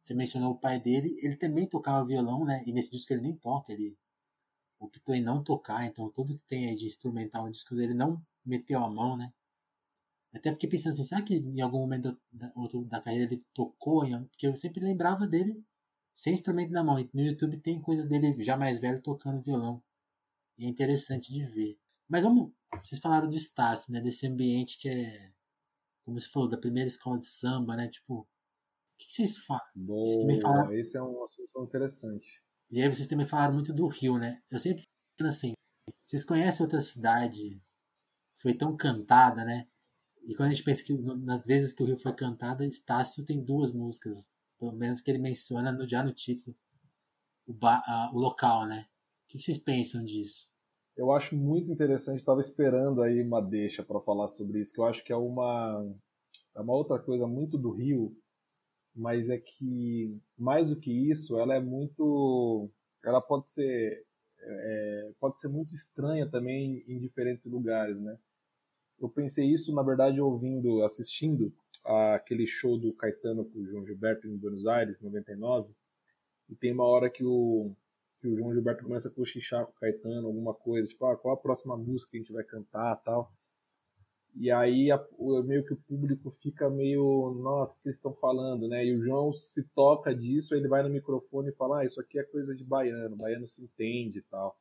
[0.00, 2.62] você mencionou o pai dele, ele também tocava violão, né?
[2.66, 3.96] E nesse disco ele nem toca, ele
[4.78, 8.22] optou em não tocar, então tudo que tem aí de instrumental no disco dele não
[8.44, 9.32] meteu a mão, né?
[10.32, 12.52] Até fiquei pensando assim, será que em algum momento da, da,
[12.86, 14.06] da carreira ele tocou?
[14.30, 15.64] Porque eu sempre lembrava dele
[16.16, 16.96] sem instrumento na mão.
[17.12, 19.82] No YouTube tem coisas dele já mais velho tocando violão.
[20.56, 21.78] E é interessante de ver.
[22.08, 22.52] Mas vamos.
[22.80, 24.00] Vocês falaram do Estácio, né?
[24.00, 25.30] Desse ambiente que é.
[26.02, 27.88] Como você falou, da primeira escola de samba, né?
[27.88, 28.20] Tipo.
[28.20, 28.26] O
[28.98, 29.62] que, vocês falam?
[29.74, 30.72] Boa, falaram...
[30.72, 32.42] esse é um assunto interessante.
[32.70, 34.42] E aí vocês também falaram muito do Rio, né?
[34.50, 34.84] Eu sempre
[35.18, 35.52] falo assim.
[36.02, 37.60] Vocês conhecem outra cidade
[38.36, 39.68] foi tão cantada, né?
[40.24, 43.44] E quando a gente pensa que nas vezes que o Rio foi cantada, Estácio tem
[43.44, 46.56] duas músicas, pelo menos que ele menciona no, já no título,
[47.46, 48.86] o, ba, a, o local, né?
[49.24, 50.50] O que vocês pensam disso?
[50.96, 54.86] Eu acho muito interessante, estava esperando aí uma deixa para falar sobre isso, que eu
[54.86, 55.94] acho que é uma,
[56.54, 58.16] é uma outra coisa muito do Rio,
[58.94, 62.70] mas é que, mais do que isso, ela é muito.
[63.04, 64.04] Ela pode ser.
[64.48, 68.16] É, pode ser muito estranha também em diferentes lugares, né?
[68.98, 71.52] Eu pensei isso, na verdade, ouvindo, assistindo
[71.86, 75.72] aquele show do Caetano com o João Gilberto em Buenos Aires, 99,
[76.48, 77.72] e tem uma hora que o,
[78.20, 81.34] que o João Gilberto começa a cochichar com o Caetano, alguma coisa, tipo, ah, qual
[81.34, 83.32] a próxima música que a gente vai cantar tal.
[84.34, 85.02] E aí a,
[85.44, 88.84] meio que o público fica meio, nossa, o que eles estão falando, né?
[88.84, 92.18] E o João se toca disso, ele vai no microfone e fala, ah, isso aqui
[92.18, 94.56] é coisa de baiano, baiano se entende e tal.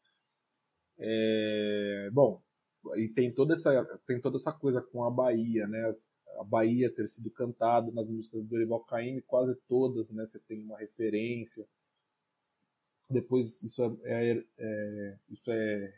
[0.97, 2.41] É, bom,
[2.97, 5.91] e tem toda essa tem toda essa coisa com a Bahia, né?
[6.39, 10.25] A Bahia ter sido cantado nas músicas do Dorival Caymmi, quase todas, né?
[10.25, 11.65] Você tem uma referência.
[13.09, 15.93] Depois isso é, é, é isso é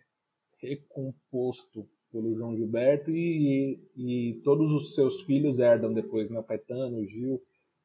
[0.59, 6.41] recomposto pelo João Gilberto e, e, e, todos os seus filhos herdam depois, né?
[6.43, 7.41] Caetano, Gil, o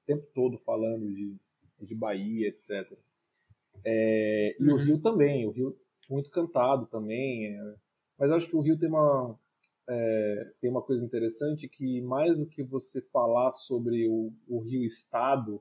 [0.06, 1.36] tempo todo falando de,
[1.80, 2.92] de Bahia, etc.
[3.84, 4.74] É, e uhum.
[4.74, 5.76] o Rio também, o Rio
[6.08, 7.46] muito cantado também.
[7.46, 7.74] É,
[8.22, 9.36] mas acho que o Rio tem uma,
[9.88, 14.84] é, tem uma coisa interessante que mais do que você falar sobre o, o Rio
[14.84, 15.60] Estado,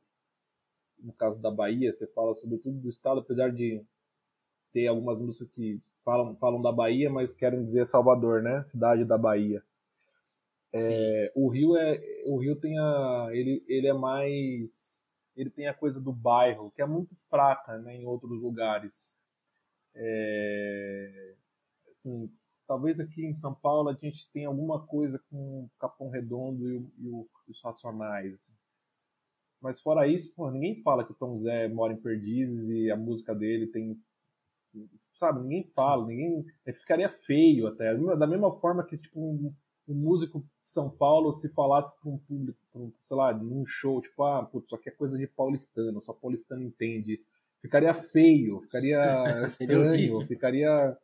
[0.99, 3.83] no caso da Bahia, você fala sobre tudo do Estado, apesar de
[4.71, 8.63] ter algumas músicas que falam, falam da Bahia, mas querem dizer Salvador, né?
[8.63, 9.63] Cidade da Bahia.
[10.71, 15.03] É, o Rio é o Rio tem a ele, ele é mais
[15.35, 19.19] ele tem a coisa do bairro que é muito fraca né, em outros lugares
[19.95, 21.33] é,
[21.89, 22.31] assim
[22.67, 27.09] Talvez aqui em São Paulo a gente tenha alguma coisa com Capão Redondo e, e,
[27.09, 28.33] o, e os Racionais.
[28.33, 28.57] Assim.
[29.61, 32.97] Mas fora isso, pô, ninguém fala que o Tom Zé mora em Perdizes e a
[32.97, 33.95] música dele tem.
[35.13, 36.45] Sabe, ninguém fala, ninguém.
[36.73, 37.93] Ficaria feio até.
[38.17, 39.53] Da mesma forma que, tipo, um,
[39.87, 44.01] um músico de São Paulo se falasse para um público, um, sei lá, num show,
[44.01, 47.21] tipo, ah, putz, isso aqui é coisa de paulistano, só paulistano entende.
[47.61, 48.99] Ficaria feio, ficaria
[49.45, 50.97] estranho, ficaria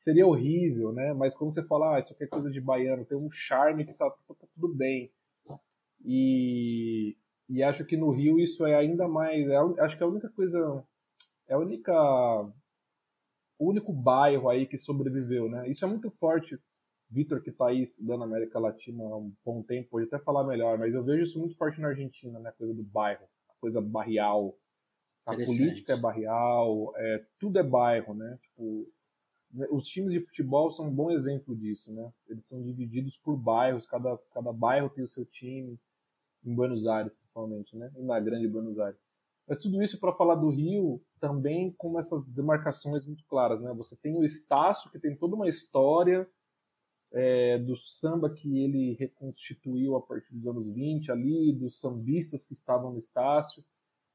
[0.00, 1.12] seria horrível, né?
[1.12, 3.94] Mas quando você fala, ah, isso aqui é coisa de baiano, tem um charme que
[3.94, 5.12] tá, tá, tá tudo bem.
[6.04, 7.16] E,
[7.48, 9.46] e acho que no Rio isso é ainda mais.
[9.48, 10.84] É, acho que é a única coisa.
[11.46, 11.92] É a única.
[13.58, 15.68] O único bairro aí que sobreviveu, né?
[15.68, 16.58] Isso é muito forte.
[17.10, 20.78] Vitor, que está aí estudando América Latina há um bom tempo, pode até falar melhor,
[20.78, 22.50] mas eu vejo isso muito forte na Argentina, né?
[22.50, 24.56] A coisa do bairro, a coisa barrial.
[25.26, 28.38] A política é barrial, é, tudo é bairro, né?
[28.40, 28.88] Tipo,
[29.70, 32.12] os times de futebol são um bom exemplo disso, né?
[32.28, 35.78] Eles são divididos por bairros, cada, cada bairro tem o seu time,
[36.44, 37.90] em Buenos Aires, principalmente, né?
[37.96, 38.98] E na grande Buenos Aires.
[39.48, 43.72] É tudo isso para falar do Rio também com essas demarcações muito claras, né?
[43.74, 46.28] Você tem o Estácio, que tem toda uma história
[47.12, 52.54] é, do samba que ele reconstituiu a partir dos anos 20 ali, dos sambistas que
[52.54, 53.64] estavam no Estácio.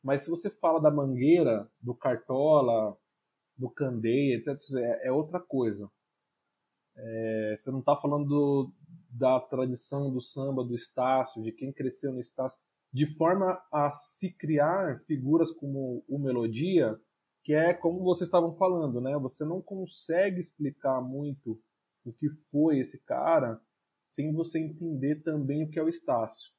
[0.02, 2.98] Mas se você fala da Mangueira, do Cartola,
[3.58, 4.50] do Candeia, etc.
[4.78, 5.90] É, é outra coisa.
[6.98, 8.74] É, você não está falando do,
[9.10, 12.58] da tradição do samba, do Estácio, de quem cresceu no Estácio,
[12.94, 16.98] de forma a se criar figuras como o Melodia,
[17.44, 19.18] que é como vocês estavam falando, né?
[19.20, 21.62] Você não consegue explicar muito
[22.06, 23.60] o que foi esse cara
[24.08, 26.55] sem você entender também o que é o Estácio.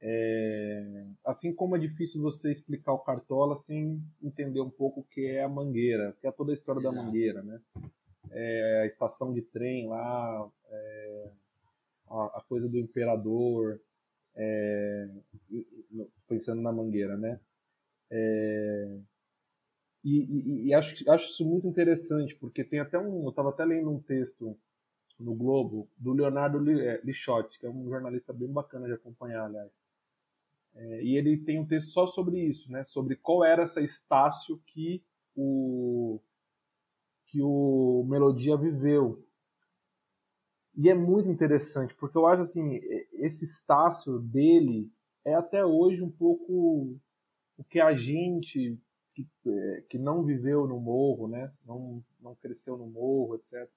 [0.00, 5.26] É, assim como é difícil você explicar o Cartola sem entender um pouco o que
[5.26, 6.94] é a Mangueira, que é toda a história Exato.
[6.94, 7.60] da Mangueira, né?
[8.30, 11.30] É, a estação de trem lá, é,
[12.08, 13.80] a, a, coisa do imperador,
[14.36, 15.08] é,
[16.28, 17.40] pensando na Mangueira, né?
[18.10, 18.98] É,
[20.04, 23.24] e, e, e, acho, acho isso muito interessante, porque tem até um.
[23.24, 24.56] Eu estava até lendo um texto
[25.18, 26.58] no Globo do Leonardo
[27.02, 29.87] Lixotti, que é um jornalista bem bacana de acompanhar, aliás.
[30.78, 32.84] É, e ele tem um texto só sobre isso, né?
[32.84, 35.02] Sobre qual era essa Estácio que
[35.34, 36.20] o
[37.26, 39.22] que o Melodia viveu.
[40.74, 42.80] E é muito interessante, porque eu acho assim,
[43.12, 44.90] esse Estácio dele
[45.24, 46.96] é até hoje um pouco
[47.56, 48.78] o que a gente
[49.12, 51.52] que, é, que não viveu no morro, né?
[51.66, 53.68] Não, não cresceu no morro, etc.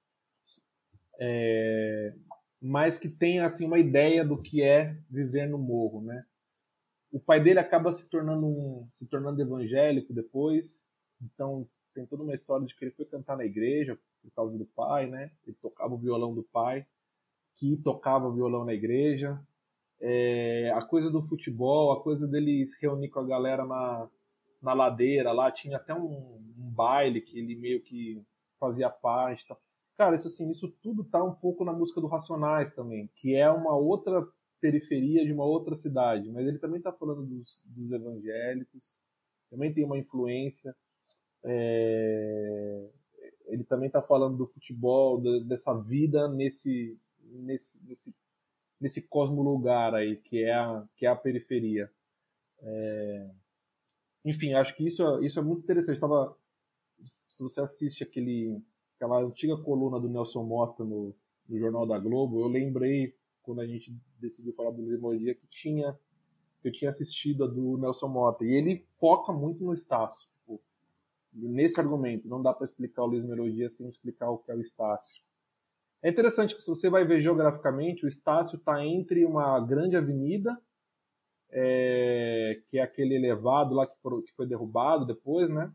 [1.20, 2.14] É,
[2.62, 6.24] mas que tem assim uma ideia do que é viver no morro, né?
[7.12, 10.88] O pai dele acaba se tornando um, se tornando evangélico depois.
[11.22, 14.66] Então tem toda uma história de que ele foi cantar na igreja por causa do
[14.66, 15.32] pai, né?
[15.46, 16.86] Ele tocava o violão do pai,
[17.58, 19.40] que tocava violão na igreja.
[20.00, 24.10] É, a coisa do futebol, a coisa dele se reunir com a galera na,
[24.62, 28.24] na ladeira lá, tinha até um, um baile que ele meio que
[28.60, 29.46] fazia parte.
[29.98, 33.50] Cara, isso assim, isso tudo tá um pouco na música do Racionais também, que é
[33.52, 34.26] uma outra
[34.62, 39.00] periferia de uma outra cidade, mas ele também está falando dos, dos, evangélicos,
[39.50, 40.76] também tem uma influência.
[41.44, 42.88] É,
[43.48, 48.16] ele também está falando do futebol, da, dessa vida nesse, nesse, nesse,
[48.80, 51.92] nesse cosmo lugar aí, que é a, que é a periferia.
[52.62, 53.30] É,
[54.24, 56.00] enfim, acho que isso, isso é muito interessante.
[56.00, 56.38] Tava,
[57.04, 58.62] se você assiste aquele,
[58.96, 61.16] aquela antiga coluna do Nelson Mota no,
[61.50, 65.98] no Jornal da Globo, eu lembrei quando a gente decidiu falar do Limologia que tinha
[66.64, 70.62] eu tinha assistido a do Nelson Mota e ele foca muito no Estácio tipo,
[71.34, 72.28] nesse argumento.
[72.28, 75.24] Não dá para explicar o Luiz Melodia sem explicar o que é o Estácio.
[76.04, 80.60] É interessante que se você vai ver geograficamente o Estácio está entre uma grande avenida
[81.52, 85.72] é, que é aquele elevado lá que, for, que foi derrubado depois né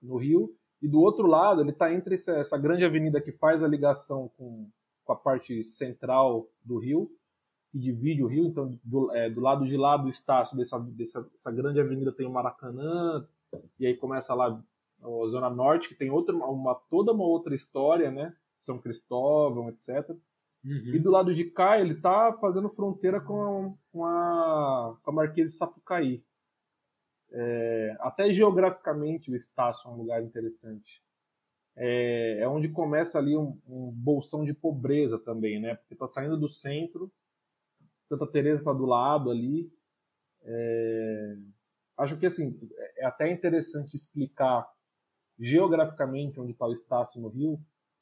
[0.00, 3.62] no Rio e do outro lado ele está entre essa, essa grande avenida que faz
[3.62, 4.70] a ligação com
[5.08, 7.10] com a parte central do rio,
[7.72, 8.44] que divide o rio.
[8.44, 12.30] Então, do, é, do lado de lá do Estácio, dessa, dessa, grande avenida, tem o
[12.30, 13.26] Maracanã,
[13.80, 14.62] e aí começa lá
[15.00, 18.36] a Zona Norte, que tem outra, uma, toda uma outra história, né?
[18.60, 20.10] São Cristóvão, etc.
[20.62, 20.94] Uhum.
[20.94, 25.14] E do lado de cá, ele tá fazendo fronteira com a, com a, com a
[25.14, 26.22] Marquesa de Sapucaí.
[27.30, 31.02] É, até geograficamente o Estácio é um lugar interessante
[31.80, 35.76] é, é onde começa ali um, um, bolsão de pobreza também, né?
[35.76, 37.10] Porque está saindo do centro,
[38.04, 39.72] Santa Teresa está do lado ali.
[40.42, 41.36] É,
[41.96, 42.58] acho que assim
[42.96, 44.68] é até interessante explicar
[45.38, 47.60] geograficamente onde está o Estácio no Rio,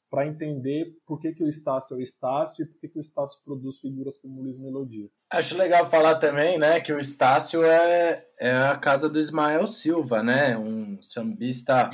[0.09, 3.01] para entender por que, que o Estácio é o Estácio e por que, que o
[3.01, 5.09] Estácio produz figuras como Luiz Melodia.
[5.29, 10.23] Acho legal falar também, né, que o Estácio é, é a casa do Ismael Silva,
[10.23, 11.89] né, um sambista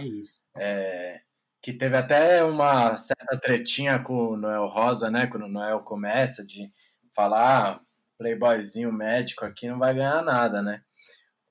[0.56, 1.22] é, é
[1.64, 5.28] que teve até uma certa tretinha com o Noel Rosa, né?
[5.28, 6.70] Quando o Noel começa de
[7.16, 7.80] falar ah,
[8.18, 10.82] playboyzinho médico aqui não vai ganhar nada, né?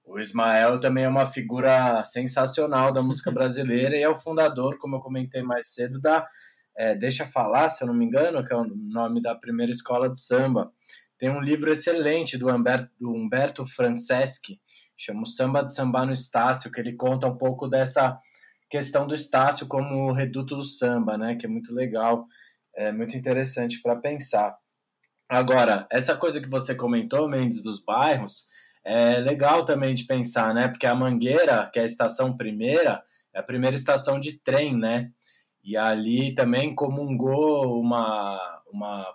[0.05, 4.96] O Ismael também é uma figura sensacional da música brasileira e é o fundador, como
[4.96, 6.29] eu comentei mais cedo, da
[6.77, 10.11] é, Deixa Falar, se eu não me engano, que é o nome da primeira escola
[10.11, 10.70] de samba.
[11.16, 14.61] Tem um livro excelente do Humberto, do Humberto Franceschi,
[14.94, 18.20] chama o Samba de Samba no Estácio, que ele conta um pouco dessa
[18.73, 21.37] questão do Estácio como reduto do samba, né?
[21.37, 22.27] Que é muito legal,
[22.75, 24.57] é muito interessante para pensar.
[25.29, 28.49] Agora, essa coisa que você comentou, Mendes, dos bairros,
[28.83, 30.69] é legal também de pensar, né?
[30.69, 33.03] Porque a Mangueira, que é a estação primeira,
[33.35, 35.11] é a primeira estação de trem, né?
[35.63, 38.41] E ali também comungou uma.
[38.73, 39.07] uma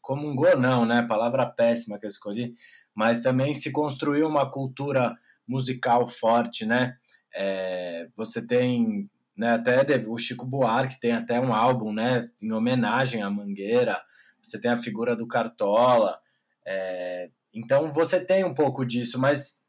[0.00, 1.02] comungou, não, né?
[1.02, 2.52] Palavra péssima que eu escolhi,
[2.94, 6.96] mas também se construiu uma cultura musical forte, né?
[7.34, 13.22] É, você tem né, até o Chico Buarque tem até um álbum né, em homenagem
[13.22, 14.00] à Mangueira.
[14.42, 16.18] Você tem a figura do Cartola.
[16.66, 19.62] É, então você tem um pouco disso, mas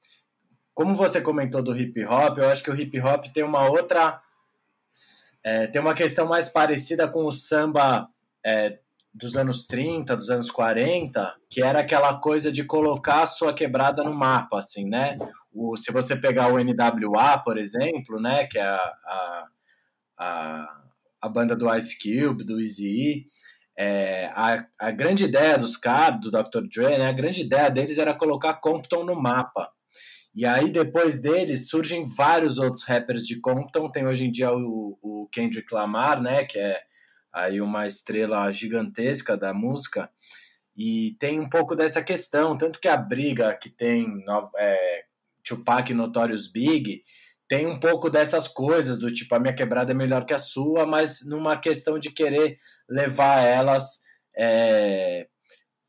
[0.73, 4.21] como você comentou do hip hop, eu acho que o hip hop tem uma outra.
[5.43, 8.07] É, tem uma questão mais parecida com o samba
[8.45, 8.79] é,
[9.13, 14.03] dos anos 30, dos anos 40, que era aquela coisa de colocar a sua quebrada
[14.03, 15.17] no mapa, assim, né?
[15.53, 19.47] O, se você pegar o NWA, por exemplo, né, que é a, a,
[20.17, 20.81] a,
[21.21, 23.27] a banda do Ice Cube, do Eazy
[23.77, 26.67] é, a, a grande ideia dos caras, do Dr.
[26.71, 29.71] Dre, né, a grande ideia deles era colocar Compton no mapa.
[30.35, 33.91] E aí, depois deles, surgem vários outros rappers de Compton.
[33.91, 36.81] Tem hoje em dia o, o Kendrick Lamar, né, que é
[37.31, 40.09] aí uma estrela gigantesca da música.
[40.75, 44.23] E tem um pouco dessa questão, tanto que a briga que tem
[44.57, 45.02] é,
[45.43, 47.03] Tupac e Notorious Big
[47.47, 50.85] tem um pouco dessas coisas, do tipo, a minha quebrada é melhor que a sua,
[50.85, 52.57] mas numa questão de querer
[52.89, 54.01] levar elas
[54.35, 55.27] é,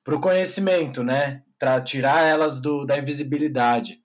[0.04, 1.42] para o conhecimento, né?
[1.58, 3.98] Para tirar elas do, da invisibilidade.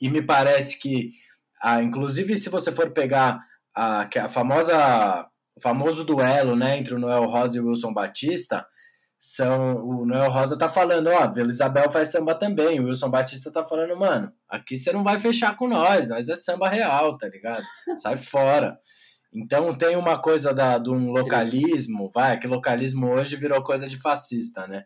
[0.00, 1.12] E me parece que,
[1.62, 3.40] ah, inclusive, se você for pegar
[3.74, 8.66] a, a famosa, o famoso duelo né, entre o Noel Rosa e o Wilson Batista,
[9.18, 12.78] são o Noel Rosa tá falando, ó, Vila Isabel faz samba também.
[12.78, 16.36] O Wilson Batista tá falando, mano, aqui você não vai fechar com nós, nós é
[16.36, 17.62] samba real, tá ligado?
[17.98, 18.78] Sai fora.
[19.34, 23.98] Então tem uma coisa da, de um localismo, vai, que localismo hoje virou coisa de
[24.00, 24.84] fascista, né?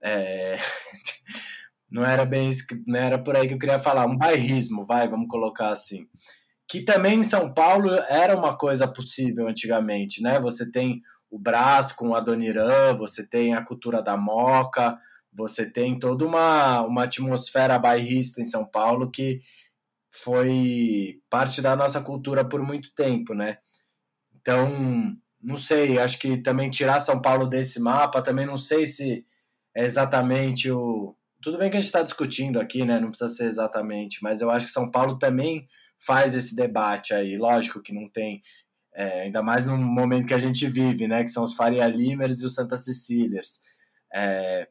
[0.00, 0.56] É...
[1.90, 5.08] não era bem isso, não era por aí que eu queria falar, um bairrismo, vai,
[5.08, 6.06] vamos colocar assim.
[6.68, 10.38] Que também em São Paulo era uma coisa possível antigamente, né?
[10.38, 11.00] Você tem
[11.30, 14.98] o Brás com a Adoniran, você tem a cultura da Moca,
[15.32, 19.40] você tem toda uma, uma atmosfera bairrista em São Paulo que
[20.10, 23.58] foi parte da nossa cultura por muito tempo, né?
[24.40, 29.24] Então, não sei, acho que também tirar São Paulo desse mapa, também não sei se
[29.74, 31.14] é exatamente o.
[31.40, 32.98] Tudo bem que a gente está discutindo aqui, né?
[32.98, 35.68] Não precisa ser exatamente, mas eu acho que São Paulo também
[35.98, 37.36] faz esse debate aí.
[37.36, 38.42] Lógico que não tem,
[38.98, 41.22] é, ainda mais no momento que a gente vive, né?
[41.22, 43.62] Que são os Faria Limers e os Santa Cecílias.
[44.12, 44.68] É,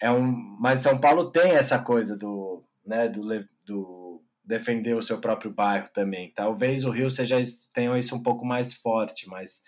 [0.00, 3.10] é um, mas São Paulo tem essa coisa do, né?
[3.10, 3.28] Do,
[3.66, 6.32] do defender o seu próprio bairro também.
[6.34, 7.36] Talvez o Rio seja
[7.74, 9.60] tenha isso um pouco mais forte, mas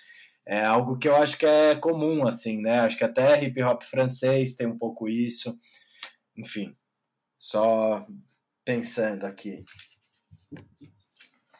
[0.46, 2.80] é algo que eu acho que é comum, assim, né?
[2.80, 5.58] Acho que até hip hop francês tem um pouco isso.
[6.34, 6.74] Enfim,
[7.36, 8.06] só
[8.64, 9.62] pensando aqui.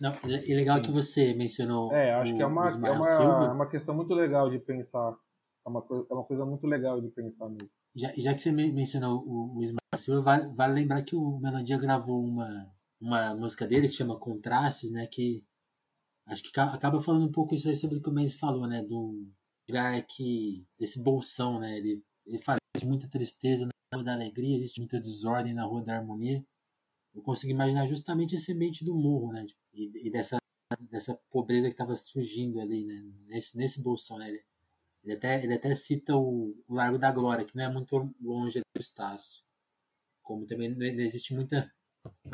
[0.02, 0.82] Não, é legal Sim.
[0.82, 1.92] que você mencionou.
[1.92, 5.16] É, acho o, que é uma, é uma, é uma questão muito legal de pensar.
[5.64, 7.68] É uma, coisa, é uma coisa muito legal de pensar mesmo.
[7.94, 11.78] Já, já que você mencionou o, o Ismael Silva, vale, vale lembrar que o Melodia
[11.78, 12.68] gravou uma,
[13.00, 15.06] uma música dele que chama Contrastes, né?
[15.06, 15.44] Que
[16.26, 18.82] acho que acaba falando um pouco isso aí sobre o que o Mendes falou, né?
[18.82, 19.24] Do
[19.70, 20.66] lugar que.
[20.76, 21.78] desse bolsão, né?
[21.78, 25.80] Ele, ele fala de muita tristeza na rua da alegria, existe muita desordem na rua
[25.80, 26.44] da harmonia
[27.14, 29.44] eu consigo imaginar justamente esse ambiente do morro, né?
[29.44, 30.36] Tipo, e, e, dessa,
[30.90, 33.02] dessa pobreza que estava surgindo ali, né?
[33.26, 34.28] Nesse, nesse bolsão, né?
[34.28, 34.44] Ele,
[35.04, 38.80] ele, até, ele até cita o, Largo da Glória, que não é muito longe do
[38.80, 39.44] Estácio.
[40.22, 41.70] Como também não existe muita,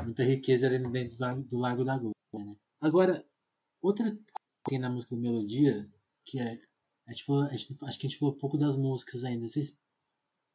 [0.05, 2.57] muita riqueza ali dentro do Largo, do Largo da Glória, né?
[2.81, 3.27] Agora,
[3.83, 4.23] outra coisa
[4.65, 5.91] que tem na música do Melodia,
[6.25, 6.61] que é.
[7.07, 9.49] A gente falou, a gente, acho que a gente falou pouco das músicas ainda.
[9.49, 9.81] Vocês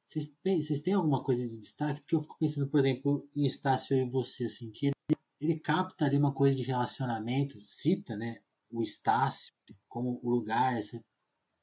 [0.05, 2.01] vocês, têm alguma coisa de destaque?
[2.01, 4.95] Porque eu fico pensando, por exemplo, em Estácio e você, assim, que ele,
[5.39, 9.51] ele capta ali uma coisa de relacionamento, cita, né, o Estácio
[9.87, 10.79] como o lugar,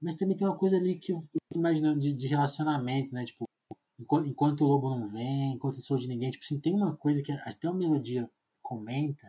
[0.01, 3.45] mas também tem uma coisa ali que eu fico imaginando de, de relacionamento, né, tipo,
[3.99, 6.97] enquanto, enquanto, o lobo não vem, enquanto eu sou de ninguém, tipo assim, tem uma
[6.97, 8.31] coisa que até a melodia
[8.63, 9.27] comenta,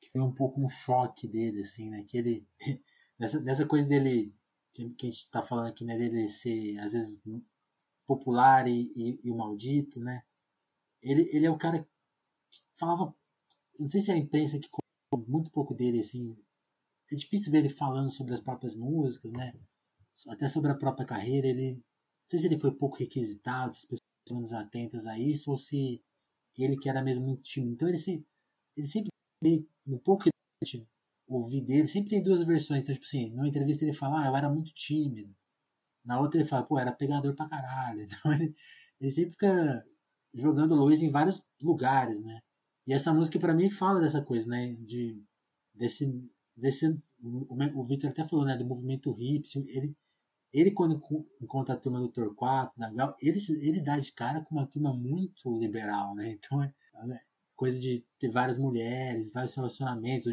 [0.00, 2.46] que foi um pouco um choque dele, assim, né, que ele,
[3.18, 4.34] nessa, nessa coisa dele,
[4.72, 7.20] que a gente tá falando aqui, né, dele ser, às vezes,
[8.06, 10.22] popular e, e, e, o maldito, né?
[11.02, 13.14] Ele, ele é o cara que falava,
[13.78, 14.68] não sei se é a imprensa que
[15.28, 16.36] muito pouco dele, assim,
[17.10, 19.54] é difícil ver ele falando sobre as próprias músicas, né?
[20.28, 21.82] Até sobre a própria carreira, ele, não
[22.28, 26.02] sei se ele foi pouco requisitado, se as pessoas estão desatentas a isso, ou se
[26.58, 27.74] ele que era mesmo muito tímido.
[27.74, 28.26] Então ele, se,
[28.76, 29.10] ele sempre,
[29.86, 30.30] no pouco que
[30.64, 30.86] gente
[31.28, 32.82] ouvi dele, sempre tem duas versões.
[32.82, 35.34] Então, tipo assim, numa entrevista ele fala, ah, eu era muito tímido.
[36.06, 38.06] Na outra ele fala, pô, era pegador pra caralho.
[38.06, 38.54] Então ele,
[39.00, 39.84] ele sempre fica
[40.32, 42.40] jogando luz em vários lugares, né?
[42.86, 44.74] E essa música para mim fala dessa coisa, né?
[44.80, 45.20] De,
[45.74, 46.24] desse,
[46.56, 46.86] desse
[47.20, 48.56] o, o Victor até falou, né?
[48.56, 49.58] Do movimento hippie.
[49.68, 49.96] Ele,
[50.52, 51.00] ele quando
[51.42, 54.94] encontra a turma do Torquato, da Gal, ele, ele dá de cara com uma turma
[54.94, 56.30] muito liberal, né?
[56.32, 56.72] Então é,
[57.10, 57.20] é
[57.56, 60.26] coisa de ter várias mulheres, vários relacionamentos.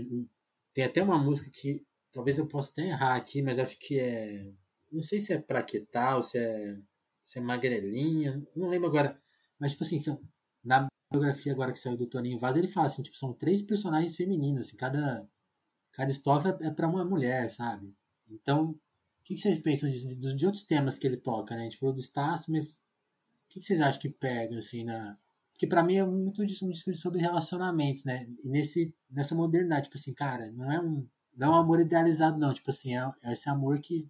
[0.74, 4.54] Tem até uma música que talvez eu possa até errar aqui, mas acho que é
[4.94, 6.78] não sei se é praquetal, se é,
[7.24, 9.20] se é magrelinha, não lembro agora.
[9.60, 10.22] Mas, tipo assim, são,
[10.64, 14.16] na biografia agora que saiu do Toninho Vaz, ele fala assim, tipo, são três personagens
[14.16, 15.28] femininas, assim, cada,
[15.92, 17.94] cada estrofe é para uma mulher, sabe?
[18.30, 18.80] Então, o
[19.24, 21.62] que, que vocês pensam de, de, de, outros temas que ele toca, né?
[21.62, 25.18] A gente falou do Estácio, mas o que, que vocês acham que pega, assim, na...
[25.54, 28.28] Porque para mim é muito disso, um discurso sobre relacionamentos, né?
[28.44, 32.40] E nesse, nessa modernidade, tipo assim, cara, não é um, não é um amor idealizado,
[32.40, 32.54] não.
[32.54, 34.10] Tipo assim, é, é esse amor que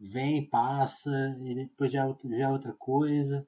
[0.00, 3.46] vem, passa, e depois já, é já é outra coisa.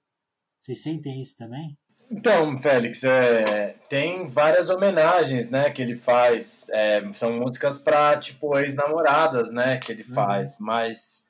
[0.58, 1.76] Vocês sentem isso também?
[2.10, 6.68] Então, Félix, é, tem várias homenagens, né, que ele faz.
[6.70, 10.14] É, são músicas para tipo ex-namoradas, né, que ele uhum.
[10.14, 10.60] faz.
[10.60, 10.66] Uhum.
[10.66, 11.24] Mas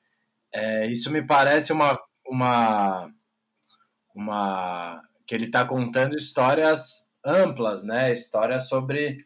[0.53, 3.09] é, isso me parece uma uma
[4.15, 9.19] uma que ele está contando histórias amplas, né, histórias sobre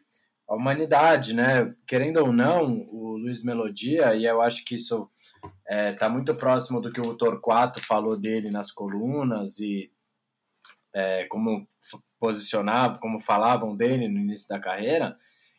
[0.47, 1.73] a humanidade, né.
[1.87, 5.09] Querendo ou não, o Luiz Melodia e eu acho que isso
[5.69, 9.91] está é, muito próximo do que o Torquato falou dele nas colunas e
[10.95, 11.67] é, como
[12.19, 15.15] posicionavam, como falavam dele no início da carreira,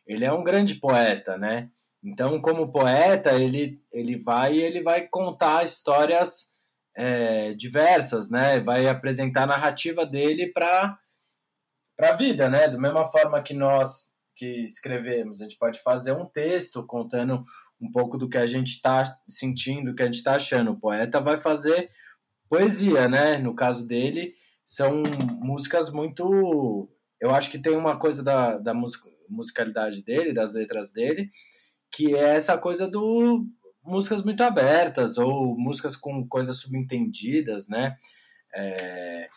[0.07, 1.71] ele é um grande poeta, né?
[2.03, 6.53] Então, como poeta, ele, ele vai ele vai contar histórias
[6.97, 8.61] é, diversas, né?
[8.61, 10.99] Vai apresentar a narrativa dele para
[11.97, 12.69] para a vida, né?
[12.69, 17.45] Da mesma forma que nós que escrevemos, a gente pode fazer um texto contando
[17.81, 20.73] um pouco do que a gente está sentindo, do que a gente está achando.
[20.73, 21.91] O poeta vai fazer
[22.49, 23.39] poesia, né?
[23.39, 25.03] No caso dele, são
[25.41, 26.89] músicas muito.
[27.21, 28.75] Eu acho que tem uma coisa da, da
[29.29, 31.31] musicalidade dele, das letras dele,
[31.91, 33.47] que é essa coisa do
[33.83, 37.97] músicas muito abertas ou músicas com coisas subentendidas, né?
[38.55, 39.29] É,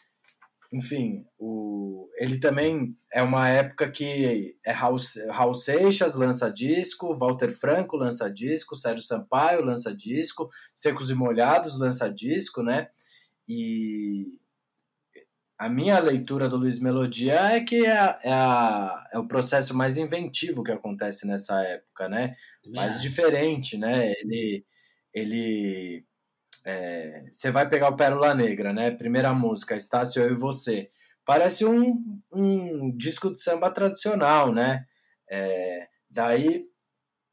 [0.71, 4.97] enfim, o, ele também é uma época que é Raul,
[5.29, 11.77] Raul Seixas lança disco, Walter Franco lança disco, Sérgio Sampaio lança disco, Secos e Molhados
[11.77, 12.87] lança disco, né?
[13.47, 14.39] E
[15.61, 19.97] a minha leitura do Luiz Melodia é que é, é, a, é o processo mais
[19.97, 22.35] inventivo que acontece nessa época, né?
[22.73, 24.13] mais diferente, né?
[24.13, 24.65] Ele,
[25.13, 26.05] ele
[26.63, 28.91] é, você vai pegar o Pérola Negra, né?
[28.91, 30.89] Primeira música, Estácio, Eu e Você.
[31.25, 34.85] Parece um, um disco de samba tradicional, né?
[35.29, 36.65] É, daí,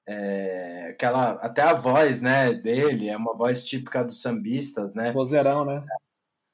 [0.07, 5.13] é, aquela, até a voz né, dele é uma voz típica dos sambistas, né?
[5.13, 5.85] Vozeirão, né?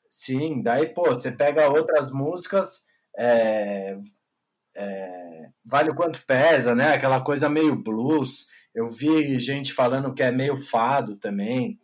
[0.09, 3.99] Sim, daí, pô, você pega outras músicas, é,
[4.77, 6.93] é, Vale o Quanto Pesa, né?
[6.95, 8.49] Aquela coisa meio blues.
[8.75, 11.79] Eu vi gente falando que é meio fado também.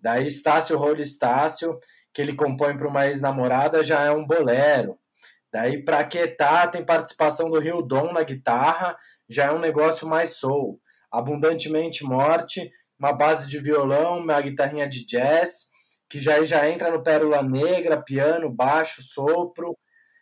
[0.00, 1.78] Daí, Estácio Rolo Estácio,
[2.12, 4.98] que ele compõe para uma ex-namorada, já é um bolero.
[5.52, 8.96] Daí, para Quietar, tem participação do Rio Dom na guitarra,
[9.28, 10.80] já é um negócio mais soul.
[11.10, 15.70] Abundantemente Morte, uma base de violão, uma guitarrinha de jazz
[16.12, 19.74] que já, já entra no Pérola Negra, piano, baixo, sopro,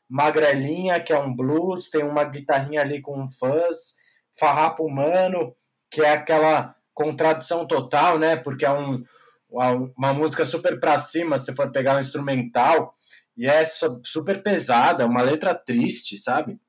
[0.08, 3.94] Magrelinha, que é um blues, tem uma guitarrinha ali com um fuzz,
[4.38, 5.52] Farrapo Humano,
[5.90, 8.36] que é aquela contradição total, né?
[8.36, 9.02] Porque é um,
[9.50, 12.94] uma, música super pra cima, se for pegar um instrumental,
[13.36, 13.64] e é
[14.04, 16.60] super pesada, uma letra triste, sabe?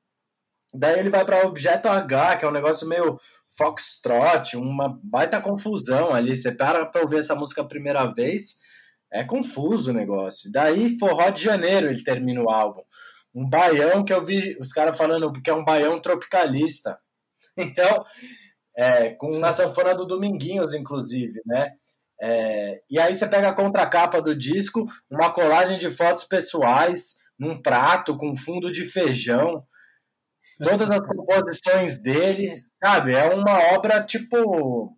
[0.74, 3.20] Daí ele vai para Objeto H, que é um negócio meio
[3.58, 6.34] foxtrot, uma baita confusão ali.
[6.34, 8.58] Você para pra ouvir essa música a primeira vez,
[9.12, 10.50] é confuso o negócio.
[10.50, 12.82] Daí, Forró de Janeiro, ele termina o álbum.
[13.34, 16.98] Um baião que eu vi os caras falando que é um baião tropicalista.
[17.54, 18.02] Então,
[18.76, 21.72] é, com na sanfona do Dominguinhos, inclusive, né?
[22.20, 27.60] É, e aí você pega a contracapa do disco, uma colagem de fotos pessoais, num
[27.60, 29.66] prato com fundo de feijão,
[30.62, 33.14] todas as composições dele, sabe?
[33.14, 34.96] É uma obra tipo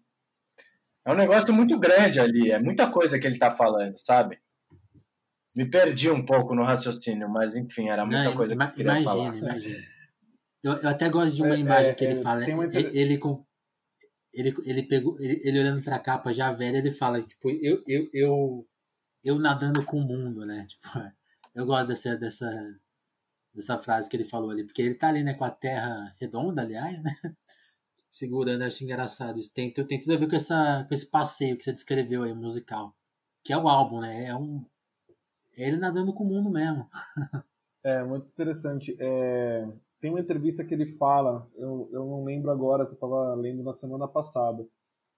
[1.07, 4.39] é um negócio muito grande ali, é muita coisa que ele está falando, sabe?
[5.55, 9.01] Me perdi um pouco no raciocínio, mas enfim, era muita Não, coisa que eu queria
[9.01, 9.37] imagina, falar.
[9.37, 9.85] Imagina,
[10.65, 13.19] eu, eu até gosto de uma é, imagem é, que ele é, fala, ele, ele,
[13.19, 13.45] com,
[14.35, 18.09] ele, ele, pegou, ele, ele olhando pra capa já velha, ele fala, tipo, eu, eu,
[18.13, 18.69] eu,
[19.23, 20.67] eu nadando com o mundo, né?
[20.69, 21.13] Tipo,
[21.55, 22.81] eu gosto dessa, dessa,
[23.55, 26.63] dessa frase que ele falou ali, porque ele tá ali, né, com a terra redonda,
[26.63, 27.13] aliás, né?
[28.15, 29.39] segurando, acho engraçado.
[29.41, 32.33] Isso tem, tem tudo a ver com, essa, com esse passeio que você descreveu aí,
[32.33, 32.95] musical.
[33.43, 34.27] Que é o álbum, né?
[34.27, 34.65] É um.
[35.57, 36.89] É ele nadando com o mundo mesmo.
[37.83, 38.97] é, muito interessante.
[39.01, 39.69] É,
[40.05, 43.63] tem uma entrevista que ele fala, eu, eu não lembro agora, que eu estava lendo
[43.63, 44.69] na semana passada,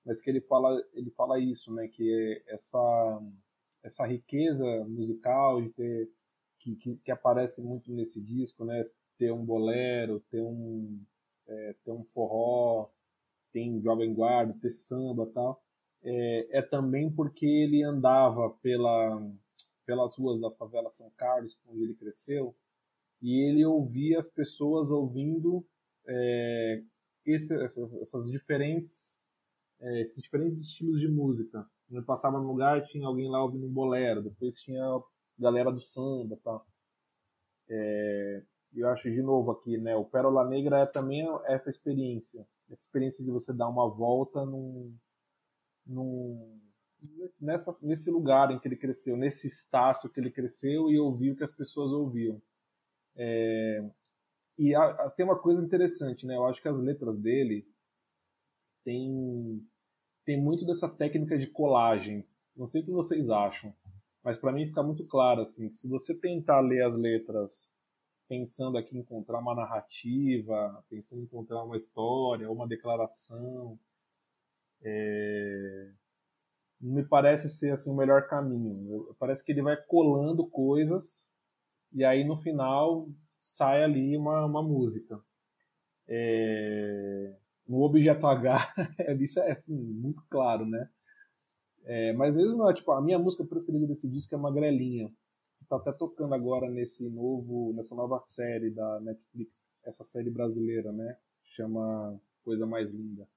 [0.05, 1.89] mas que ele fala, ele fala isso, né?
[1.89, 3.21] Que essa,
[3.83, 6.09] essa riqueza musical de ter,
[6.61, 8.89] que, que, que aparece muito nesse disco, né?
[9.19, 11.03] Ter um bolero, ter um
[11.49, 12.89] é, ter um forró,
[13.53, 15.61] tem jovem guarda, ter samba tal,
[16.05, 19.21] é, é também porque ele andava pela,
[19.85, 22.55] pelas ruas da favela São Carlos, onde ele cresceu,
[23.21, 25.67] e ele ouvia as pessoas ouvindo
[26.07, 26.83] é,
[27.25, 29.21] esse, essas, essas, diferentes
[29.81, 31.67] é, esses diferentes estilos de música.
[31.91, 34.83] Ele passava num lugar tinha alguém lá ouvindo um bolero, depois tinha
[35.39, 36.67] galera do samba, tal.
[37.69, 38.43] É,
[38.75, 39.97] eu acho de novo aqui, né?
[39.97, 44.95] O Pérola Negra é também essa experiência, essa experiência de você dar uma volta num,
[45.87, 46.61] num
[47.41, 51.37] nessa, nesse lugar em que ele cresceu, nesse estácio que ele cresceu e ouvir o
[51.37, 52.41] que as pessoas ouviam.
[53.17, 53.85] É,
[54.59, 56.37] e a, a, tem uma coisa interessante, né?
[56.37, 57.67] Eu acho que as letras dele
[58.85, 59.67] tem
[60.25, 62.27] tem muito dessa técnica de colagem.
[62.57, 63.75] Não sei o que vocês acham,
[64.25, 67.75] mas para mim fica muito claro assim, que se você tentar ler as letras
[68.29, 73.79] pensando aqui em encontrar uma narrativa, pensando em encontrar uma história, uma declaração.
[74.83, 75.93] É...
[76.81, 79.15] Me parece ser assim o melhor caminho.
[79.19, 81.36] Parece que ele vai colando coisas
[81.93, 83.09] e aí no final
[83.41, 85.21] sai ali uma, uma música.
[86.09, 87.35] É...
[87.67, 88.75] No objeto H,
[89.21, 90.89] isso é assim, muito claro, né?
[91.85, 95.13] É, mas mesmo, tipo, a minha música preferida desse disco é Magrelinha
[95.69, 101.17] tá até tocando agora nesse novo, nessa nova série da Netflix, essa série brasileira, né?
[101.43, 103.29] Chama Coisa Mais Linda.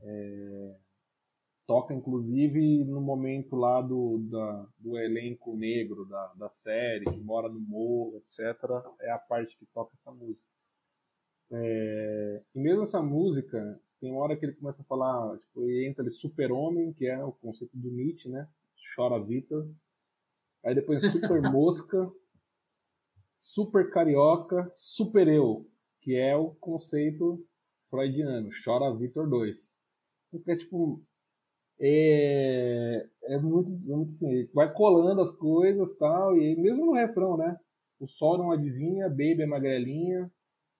[0.00, 0.61] É,
[1.66, 7.48] toca inclusive no momento lá do, da, do elenco negro da, da série, que mora
[7.48, 8.56] no morro, etc.
[9.00, 10.46] É a parte que toca essa música.
[11.50, 15.86] É, e mesmo essa música, tem uma hora que ele começa a falar, tipo, ele
[15.86, 18.48] entra ali super-homem, que é o conceito do Nietzsche, né?
[18.94, 19.68] Chora Vitor,
[20.64, 22.10] Aí depois Super Mosca.
[23.38, 25.68] super carioca, super eu,
[26.00, 27.44] que é o conceito
[27.90, 29.76] freudiano, chora Vitor 2.
[30.30, 31.04] Porque, tipo,
[31.82, 37.58] é, é muito, muito assim, vai colando as coisas tal, e mesmo no refrão, né?
[37.98, 40.30] O sol não adivinha, baby é magrelinha,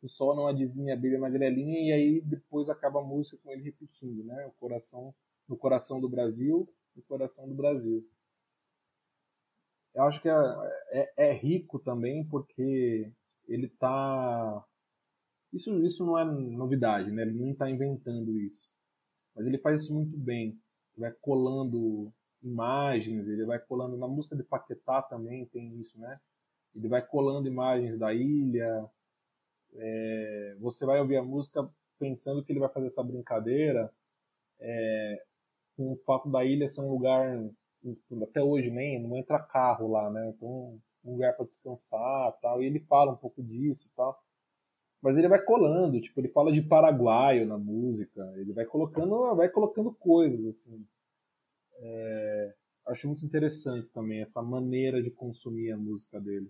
[0.00, 3.64] o sol não adivinha, baby é magrelinha, e aí depois acaba a música com ele
[3.64, 4.46] repetindo, né?
[4.46, 5.12] O coração,
[5.48, 8.06] no coração do Brasil, no coração do Brasil.
[9.94, 10.34] Eu acho que é,
[10.90, 13.10] é, é rico também porque
[13.46, 14.64] ele tá
[15.52, 17.22] isso, isso não é novidade, né?
[17.22, 18.72] Ele não está inventando isso.
[19.34, 20.58] Mas ele faz isso muito bem.
[20.96, 22.12] Vai colando
[22.42, 23.96] imagens, ele vai colando.
[23.96, 26.20] Na música de Paquetá também tem isso, né?
[26.74, 28.88] Ele vai colando imagens da ilha.
[29.74, 31.68] É, você vai ouvir a música
[31.98, 33.92] pensando que ele vai fazer essa brincadeira
[34.60, 35.24] é,
[35.76, 37.42] com o fato da ilha ser um lugar.
[38.22, 40.28] Até hoje nem não entra carro lá, né?
[40.28, 42.62] Então, um lugar para descansar tal.
[42.62, 44.22] E ele fala um pouco disso tal
[45.02, 49.48] mas ele vai colando, tipo, ele fala de paraguaio na música, ele vai colocando, vai
[49.48, 50.86] colocando coisas assim.
[51.80, 52.54] É,
[52.86, 56.48] acho muito interessante também essa maneira de consumir a música dele.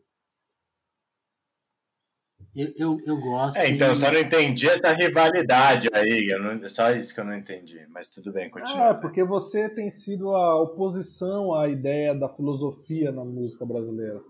[2.54, 3.56] Eu, eu, eu gosto.
[3.56, 6.28] É, então, eu só não entendi essa rivalidade aí.
[6.30, 7.86] Eu não, só isso que eu não entendi.
[7.88, 8.90] Mas tudo bem, continua.
[8.90, 14.20] Ah, porque você tem sido a oposição à ideia da filosofia na música brasileira.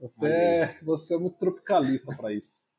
[0.00, 2.71] Você, é, você é muito tropicalista para isso.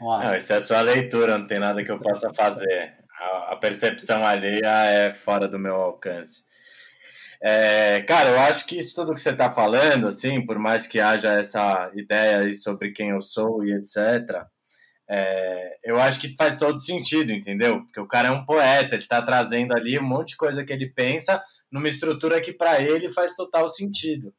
[0.00, 2.94] Não, isso é sua leitura, não tem nada que eu possa fazer.
[3.18, 6.48] A, a percepção alheia é fora do meu alcance.
[7.42, 11.00] É, cara, eu acho que isso tudo que você está falando, assim, por mais que
[11.00, 14.44] haja essa ideia sobre quem eu sou e etc.,
[15.12, 17.82] é, eu acho que faz todo sentido, entendeu?
[17.82, 20.72] Porque o cara é um poeta, ele está trazendo ali um monte de coisa que
[20.72, 24.32] ele pensa numa estrutura que para ele faz total sentido.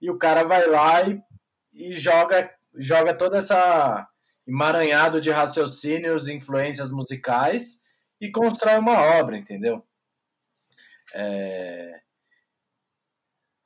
[0.00, 1.20] E o cara vai lá e,
[1.74, 4.08] e joga, joga toda essa
[4.46, 7.82] emaranhado de raciocínios, influências musicais
[8.20, 9.84] e constrói uma obra, entendeu?
[11.14, 12.00] É...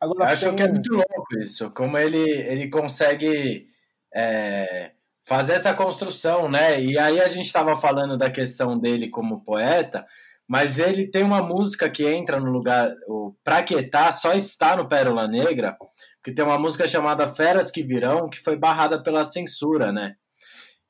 [0.01, 0.57] Agora, acho tem...
[0.57, 3.69] que é muito louco isso, como ele, ele consegue
[4.15, 6.83] é, fazer essa construção, né?
[6.83, 10.07] E aí a gente estava falando da questão dele como poeta,
[10.49, 15.29] mas ele tem uma música que entra no lugar, o Praquetá só está no Pérola
[15.29, 15.77] Negra,
[16.25, 20.17] que tem uma música chamada Feras que Virão, que foi barrada pela censura, né?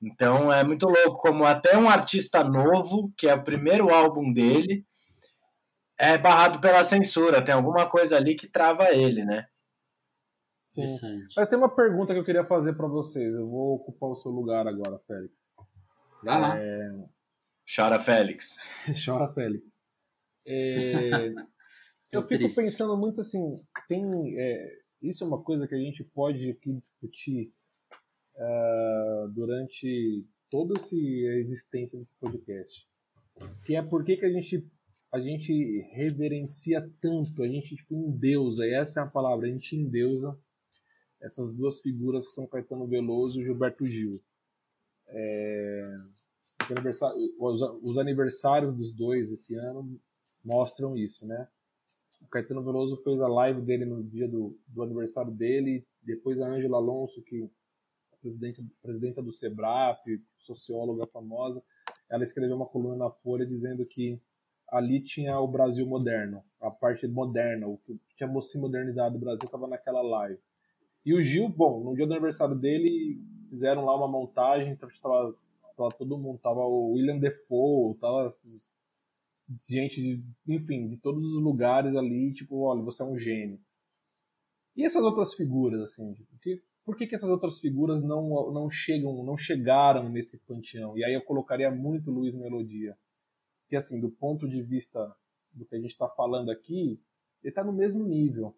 [0.03, 4.87] Então é muito louco como até um artista novo, que é o primeiro álbum dele,
[5.99, 7.45] é barrado pela censura.
[7.45, 9.47] Tem alguma coisa ali que trava ele, né?
[10.63, 10.87] Sim.
[11.37, 13.35] Mas tem uma pergunta que eu queria fazer para vocês.
[13.35, 15.55] Eu vou ocupar o seu lugar agora, Félix.
[16.23, 16.59] Vai lá.
[16.59, 16.93] É...
[17.75, 18.59] Chora, Félix.
[19.05, 19.81] Chora, Félix.
[20.47, 21.35] É...
[22.13, 22.57] eu fico triste.
[22.57, 24.03] pensando muito assim, tem
[24.39, 24.79] é...
[25.03, 27.53] isso é uma coisa que a gente pode aqui discutir
[28.41, 32.89] uh, durante toda essa existência desse podcast.
[33.65, 34.69] Que é por que a gente
[35.13, 39.75] a gente reverencia tanto, a gente tipo, endeusa, e essa é a palavra, a gente
[39.75, 40.39] endeusa
[41.21, 44.13] essas duas figuras que são Caetano Veloso e Gilberto Gil.
[45.09, 45.83] É,
[47.41, 49.93] os, os aniversários dos dois esse ano
[50.45, 51.49] mostram isso, né?
[52.23, 56.49] O Caetano Veloso fez a live dele no dia do, do aniversário dele, depois a
[56.49, 57.51] Ângela Alonso, que
[58.21, 61.63] presidente, presidenta do SEBRAP, socióloga famosa,
[62.09, 64.19] ela escreveu uma coluna na Folha dizendo que
[64.69, 69.45] ali tinha o Brasil moderno, a parte moderna, o que tinha se modernizado o Brasil
[69.45, 70.39] estava naquela live.
[71.05, 75.35] E o Gil, bom, no dia do aniversário dele, fizeram lá uma montagem, então tava,
[75.77, 78.31] tava todo mundo, tava o William Defoe, tava
[79.69, 83.59] gente, de, enfim, de todos os lugares ali, tipo, olha, você é um gênio.
[84.77, 88.69] E essas outras figuras, assim, tipo, que por que, que essas outras figuras não, não
[88.69, 90.99] chegam, não chegaram nesse panteão?
[90.99, 92.99] E aí eu colocaria muito Luiz Melodia.
[93.69, 95.15] Que assim, do ponto de vista
[95.53, 97.01] do que a gente está falando aqui,
[97.45, 98.57] ele está no mesmo nível.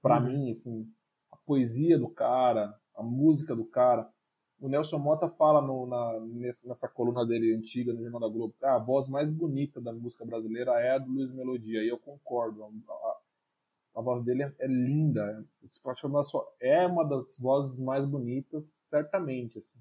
[0.00, 0.26] Para uhum.
[0.26, 0.90] mim, assim,
[1.30, 4.10] a poesia do cara, a música do cara.
[4.58, 6.18] O Nelson Mota fala no, na,
[6.64, 10.24] nessa coluna dele antiga no Jornal da Globo, ah, a voz mais bonita da música
[10.24, 12.64] brasileira é a do Luiz Melodia, e eu concordo.
[12.64, 13.09] A,
[13.94, 15.44] a voz dele é, linda.
[16.00, 19.58] Falar só, é uma das vozes mais bonitas, certamente.
[19.58, 19.78] Assim.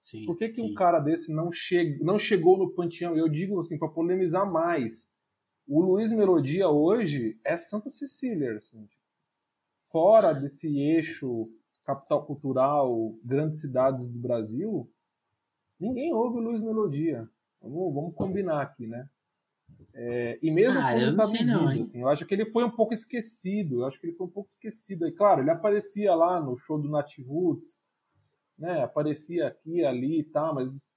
[0.00, 3.16] Sim, Por que, que um cara desse não, che não chegou no panteão?
[3.16, 5.12] Eu digo assim, para polemizar mais.
[5.66, 8.56] O Luiz Melodia hoje é Santa Cecília.
[8.56, 9.02] Assim, tipo,
[9.90, 11.50] fora desse eixo
[11.84, 14.90] capital cultural, grandes cidades do Brasil,
[15.80, 17.28] ninguém ouve Luiz Melodia.
[17.60, 19.08] Vamos, vamos combinar aqui, né?
[20.00, 21.22] É, e mesmo Cara, quando não tá
[21.82, 23.80] assim, eu acho que ele foi um pouco esquecido.
[23.80, 25.08] Eu acho que ele foi um pouco esquecido.
[25.08, 27.80] E claro, ele aparecia lá no show do Nat Roots,
[28.56, 28.82] né?
[28.84, 30.88] Aparecia aqui, ali e tal, mas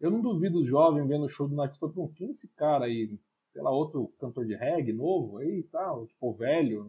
[0.00, 1.94] eu não duvido o jovem vendo o show do Nat Roots.
[1.96, 3.18] Falei, quem é esse cara aí?
[3.52, 6.88] Sei lá, outro cantor de reggae novo aí e tal, tipo, velho.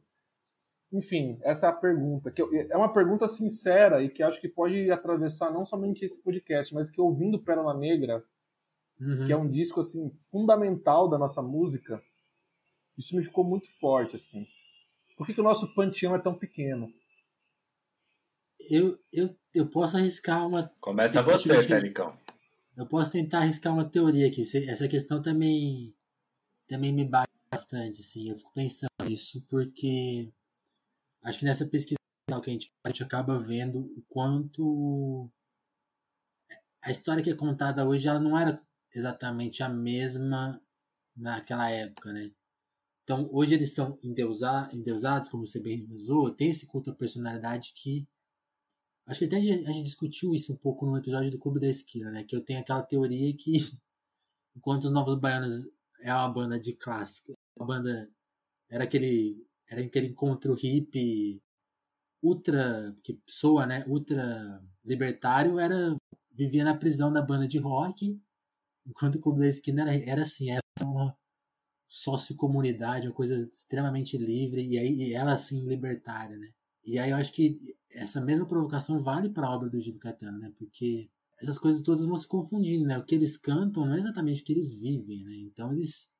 [0.92, 2.30] Enfim, essa é a pergunta.
[2.32, 6.22] Que eu- é uma pergunta sincera e que acho que pode atravessar não somente esse
[6.22, 8.24] podcast, mas que ouvindo Pérola Negra,
[9.00, 9.28] Uhum.
[9.28, 12.02] que é um disco assim fundamental da nossa música,
[12.98, 14.48] isso me ficou muito forte assim.
[15.18, 16.94] Por que, que o nosso panteão é tão pequeno?
[18.70, 20.72] eu, eu, eu posso arriscar uma.
[20.80, 22.18] Começa Tipo, você, Felicão.
[22.76, 24.42] Eu posso tentar arriscar uma teoria aqui.
[24.42, 25.96] Essa questão também,
[26.68, 28.30] também me bate bastante, assim.
[28.30, 30.30] Eu fico pensando nisso porque
[31.24, 31.96] acho que nessa pesquisa
[32.28, 35.30] que a gente, faz, a gente acaba vendo o quanto
[36.84, 38.62] a história que é contada hoje ela não era
[38.96, 40.62] exatamente a mesma
[41.16, 42.32] naquela época, né?
[43.04, 47.74] Então, hoje eles são endeusa- endeusados, como você bem usou, tem esse culto à personalidade
[47.76, 48.08] que
[49.08, 51.60] Acho que até a gente, a gente discutiu isso um pouco no episódio do Clube
[51.60, 52.24] da Esquina, né?
[52.24, 53.54] Que eu tenho aquela teoria que
[54.56, 55.68] enquanto os Novos Baianos
[56.02, 58.10] é uma banda de clássica, a banda
[58.70, 61.42] era aquele era aquele encontro hippie
[62.22, 63.84] ultra que soa, né?
[63.88, 65.96] Ultra libertário, era
[66.32, 68.20] vivia na prisão da banda de rock,
[68.86, 71.18] enquanto o Clube da Esquina era, era assim, era uma
[71.88, 76.52] sociocomunidade, uma coisa extremamente livre e aí e ela assim libertária, né?
[76.84, 77.60] E aí eu acho que
[77.92, 80.52] essa mesma provocação vale para a obra do Gil Caetano, né?
[80.58, 81.10] Porque
[81.40, 82.98] essas coisas todas vão se confundindo, né?
[82.98, 85.36] O que eles cantam não é exatamente o que eles vivem, né?
[85.38, 86.12] Então eles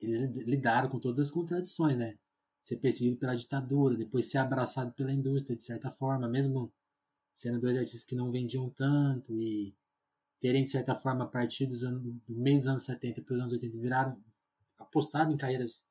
[0.00, 2.18] eles lidaram com todas as contradições, né?
[2.62, 6.72] Ser perseguido pela ditadura, depois ser abraçado pela indústria de certa forma, mesmo
[7.32, 9.74] sendo dois artistas que não vendiam tanto e
[10.44, 13.40] terem de certa forma a partir dos anos, do meio dos anos 70 para os
[13.40, 14.22] anos 80 viraram
[14.78, 15.86] apostado em carreiras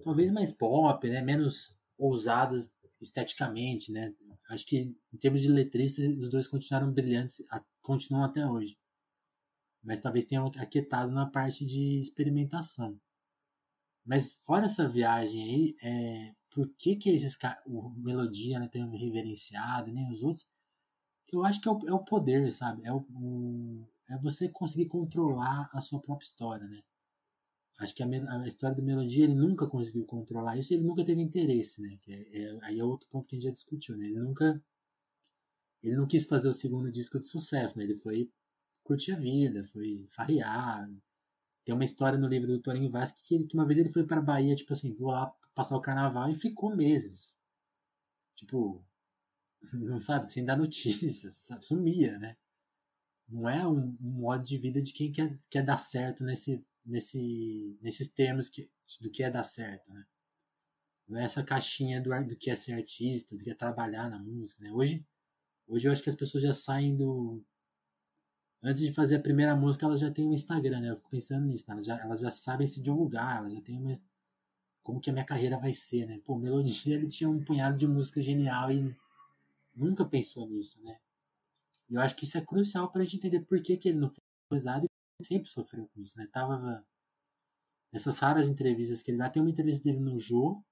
[0.00, 1.20] talvez mais pop, né?
[1.20, 4.14] Menos ousadas esteticamente, né?
[4.48, 7.42] Acho que em termos de letristas os dois continuaram brilhantes,
[7.82, 8.78] continuam até hoje.
[9.82, 12.96] Mas talvez tenham aquietado na parte de experimentação.
[14.04, 19.90] Mas fora essa viagem aí, é, por que que esses o Melodia né, tem reverenciado
[19.90, 20.46] nem os outros?
[21.32, 22.84] Eu acho que é o, é o poder, sabe?
[22.84, 26.82] É, o, o- é você conseguir controlar a sua própria história, né?
[27.80, 31.22] Acho que a, a história do Melodia ele nunca conseguiu controlar isso, ele nunca teve
[31.22, 31.98] interesse, né?
[32.02, 34.06] Que é, é- aí é outro ponto que a gente já discutiu, né?
[34.06, 34.60] Ele nunca
[35.84, 37.84] ele não quis fazer o segundo disco de sucesso, né?
[37.84, 38.28] Ele foi
[38.84, 40.90] curtir a vida, foi farrear.
[41.64, 44.22] Tem uma história no livro do Torinho Vasque que, que uma vez ele foi para
[44.22, 47.38] Bahia, tipo assim, vou lá passar o carnaval e ficou meses.
[48.36, 48.84] Tipo,
[49.72, 51.64] não sabe, sem dar notícias, sabe?
[51.64, 52.36] sumia, né?
[53.28, 57.78] Não é um, um modo de vida de quem quer, quer dar certo nesse, nesse,
[57.80, 60.04] nesses termos que, do que é dar certo, né?
[61.08, 64.18] Não é essa caixinha do, do que é ser artista, do que é trabalhar na
[64.18, 64.72] música, né?
[64.72, 65.06] Hoje,
[65.66, 67.42] hoje eu acho que as pessoas já saem do...
[68.62, 70.90] Antes de fazer a primeira música, elas já têm um Instagram, né?
[70.90, 71.74] Eu fico pensando nisso, né?
[71.74, 73.92] elas, já, elas já sabem se divulgar, elas já têm uma...
[74.82, 76.18] Como que a minha carreira vai ser, né?
[76.24, 78.94] Pô, Melodia, ele tinha um punhado de música genial e
[79.74, 80.98] nunca pensou nisso, né?
[81.88, 84.08] E eu acho que isso é crucial pra gente entender por que, que ele não
[84.08, 84.22] foi
[84.52, 84.86] usado
[85.20, 86.26] e sempre sofreu com isso, né?
[86.32, 86.84] Tava
[87.92, 90.62] nessas raras entrevistas que ele dá, tem uma entrevista dele no Jô,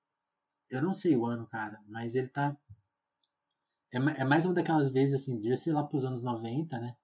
[0.71, 2.57] eu não sei o ano, cara, mas ele tá
[3.93, 6.97] é, é mais uma daquelas vezes assim, de sei lá pros anos 90, né?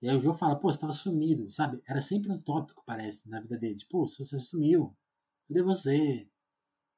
[0.00, 1.80] E aí o Jô fala, pô, você tava sumido, sabe?
[1.86, 3.76] Era sempre um tópico, parece, na vida dele.
[3.76, 4.96] Tipo, você sumiu,
[5.48, 6.28] cadê você?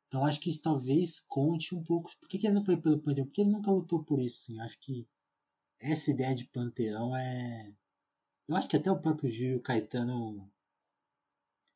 [0.08, 2.10] Então acho que isso talvez conte um pouco.
[2.20, 3.26] Por que, que ele não foi pelo Panteão?
[3.26, 4.60] Porque ele nunca lutou por isso, assim.
[4.60, 5.06] Acho que
[5.80, 7.72] essa ideia de Panteão é.
[8.48, 10.50] Eu acho que até o próprio Gil e o Caetano,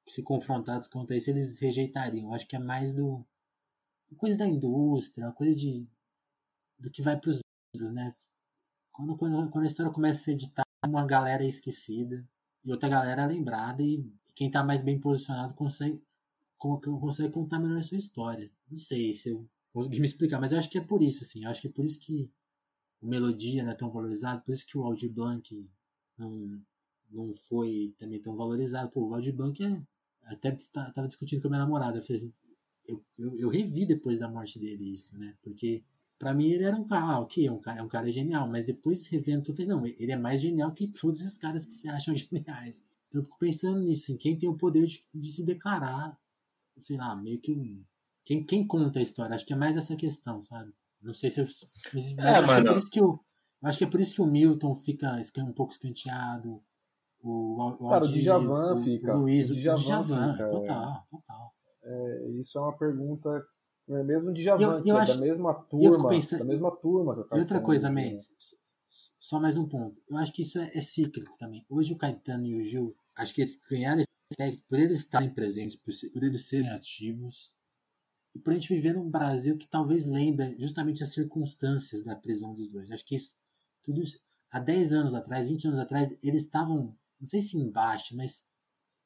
[0.07, 2.29] se confrontados quanto a isso, eles rejeitariam.
[2.29, 3.24] Eu acho que é mais do.
[4.16, 5.89] coisa da indústria, uma coisa de.
[6.79, 7.41] do que vai pros
[7.74, 8.12] livros, né?
[8.93, 12.26] Quando, quando, quando a história começa a ser editada, uma galera é esquecida
[12.64, 16.07] e outra galera é lembrada, e, e quem tá mais bem posicionado consegue, co-
[16.59, 18.50] consegue contar melhor a sua história.
[18.70, 21.44] Não sei se eu consegui me explicar, mas eu acho que é por isso, assim.
[21.44, 22.30] Eu acho que é por isso que
[23.00, 25.68] o Melodia não é tão valorizado, por isso que o Aldir Blanc
[26.16, 26.61] não,
[27.11, 28.90] não foi também tão valorizado.
[28.90, 29.82] Pô, o Aldir Blanc é.
[30.24, 31.98] Até tá- tava discutindo com a minha namorada.
[31.98, 32.32] Eu, falei assim,
[32.86, 35.34] eu, eu, eu revi depois da morte dele isso, né?
[35.42, 35.82] Porque
[36.18, 38.48] pra mim ele era um cara, ah, ok, é um cara, é um cara genial,
[38.48, 41.72] mas depois revendo, eu falei, não, ele é mais genial que todos esses caras que
[41.72, 42.84] se acham geniais.
[43.09, 46.18] Então eu fico pensando nisso, em quem tem o poder de, de se declarar,
[46.81, 47.85] sei lá, meio que um.
[48.24, 49.35] Quem, quem conta a história?
[49.35, 50.72] Acho que é mais essa questão, sabe?
[51.03, 51.47] Não sei se eu.
[51.93, 53.05] Mas, mas É, acho que é por isso que o.
[53.05, 53.20] eu
[53.68, 56.62] Acho que é por isso que o Milton fica um pouco escanteado.
[57.20, 59.16] o, o, Cara, o Djavan o, fica.
[59.16, 61.11] O Luiz, o Djavan, Djavan fica, total, é.
[61.11, 61.55] total.
[61.83, 63.45] É, isso é uma pergunta
[63.89, 67.26] é mesmo de Djavan, eu, eu é acho, da mesma turma, pensando, da mesma turma.
[67.33, 68.31] E outra coisa, Mendes,
[68.87, 70.01] só mais um ponto.
[70.09, 71.64] Eu acho que isso é, é, cíclico também.
[71.68, 74.07] Hoje o Caetano e o Gil, acho que eles ganharam esse
[74.39, 77.53] aspecto por eles estarem presentes, por, por eles serem ativos,
[78.34, 82.55] e por a gente viver num Brasil que talvez lembre justamente as circunstâncias da prisão
[82.55, 82.91] dos dois.
[82.91, 83.36] Acho que isso,
[83.82, 84.20] tudo isso,
[84.51, 88.47] há 10 anos atrás, 20 anos atrás, eles estavam, não sei se embaixo, mas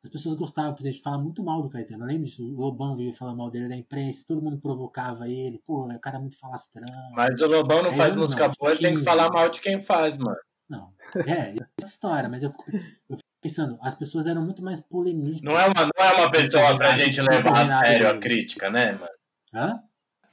[0.04, 2.02] as pessoas gostavam, por exemplo, de falar muito mal do Caetano.
[2.02, 5.62] Eu lembro disso, o Lobão vivia falando mal dele da imprensa, todo mundo provocava ele,
[5.64, 6.88] pô, o cara é muito falastrão.
[7.12, 10.18] Mas o Lobão não faz música boa, ele tem que falar mal de quem faz,
[10.18, 10.36] mano.
[10.68, 10.92] Não,
[11.26, 12.64] é, essa história, mas eu fico,
[13.08, 15.42] eu pensando, as pessoas eram muito mais polemistas.
[15.42, 18.92] Não é uma, não é uma pessoa pra gente levar a sério a crítica, né,
[18.92, 19.12] mano?
[19.52, 19.80] Hã?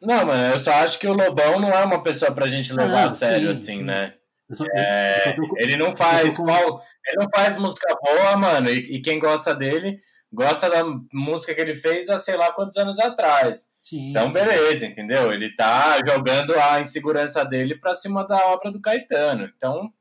[0.02, 3.06] Não, mano, eu só acho que o Lobão não é uma pessoa pra gente levar
[3.06, 3.84] a sério, sim, assim, sim.
[3.84, 4.14] né?
[4.52, 9.20] Só, é, ele não faz qual, ele não faz música boa, mano, e, e, quem
[9.20, 10.00] gosta dele
[10.32, 10.84] gosta da
[11.14, 13.68] música que ele fez há sei lá quantos anos atrás.
[13.82, 15.34] Sim, então, beleza, entendeu?
[15.34, 19.52] Ele tá jogando a insegurança dele pra cima da obra do Caetano.
[19.56, 19.92] Então,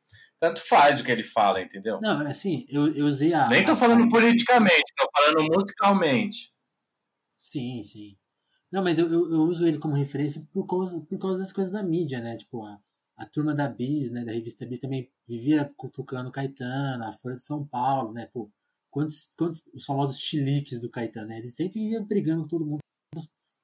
[0.40, 2.00] tanto faz o que ele fala, entendeu?
[2.00, 3.48] Não, assim, eu, eu usei a.
[3.48, 4.08] Nem tô falando a...
[4.08, 6.52] politicamente, tô falando musicalmente.
[7.34, 8.16] Sim, sim.
[8.70, 11.72] Não, mas eu, eu, eu, uso ele como referência por causa, por causa das coisas
[11.72, 12.36] da mídia, né?
[12.36, 12.78] Tipo, a,
[13.16, 14.24] a turma da Bis, né?
[14.24, 18.26] Da revista Bis também vivia cutucando o Caetano, a Folha de São Paulo, né?
[18.26, 18.50] Pô,
[18.90, 21.38] quantos, quantos os famosos chiliques do Caetano, né?
[21.38, 22.80] Ele sempre ia brigando com todo mundo,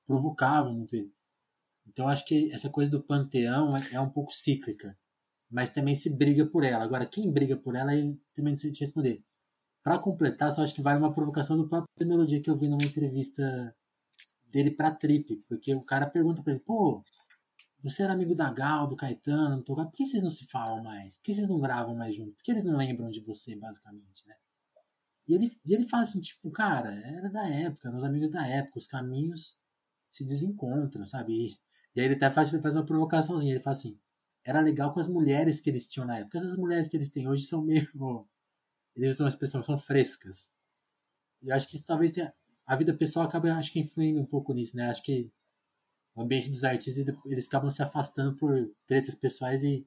[0.06, 1.12] provocavam muito ele.
[1.86, 4.96] Então acho que essa coisa do panteão é, é um pouco cíclica,
[5.54, 6.82] mas também se briga por ela.
[6.82, 7.92] Agora, quem briga por ela,
[8.34, 9.22] também não sei te responder.
[9.84, 12.82] Para completar, só acho que vale uma provocação do próprio Melodia que eu vi numa
[12.82, 13.72] entrevista
[14.50, 17.04] dele pra Trip, porque o cara pergunta pra ele, pô,
[17.80, 21.18] você era amigo da Gal, do Caetano, do por que vocês não se falam mais?
[21.18, 22.32] Por que vocês não gravam mais junto?
[22.32, 24.34] Por que eles não lembram de você, basicamente, né?
[25.28, 28.78] E ele, e ele fala assim, tipo, cara, era da época, meus amigos da época,
[28.78, 29.56] os caminhos
[30.10, 31.32] se desencontram, sabe?
[31.32, 31.58] E,
[31.94, 33.96] e aí ele até faz, faz uma provocaçãozinha, ele fala assim,
[34.44, 36.38] era legal com as mulheres que eles tinham na época.
[36.38, 37.88] Essas mulheres que eles têm hoje são meio.
[38.96, 40.52] Eles usam uma expressão, são frescas.
[41.42, 42.32] E acho que isso talvez tenha.
[42.64, 44.88] A vida pessoal acaba, acho que, influindo um pouco nisso, né?
[44.88, 45.32] Acho que
[46.14, 49.84] o ambiente dos artistas, eles acabam se afastando por tretas pessoais e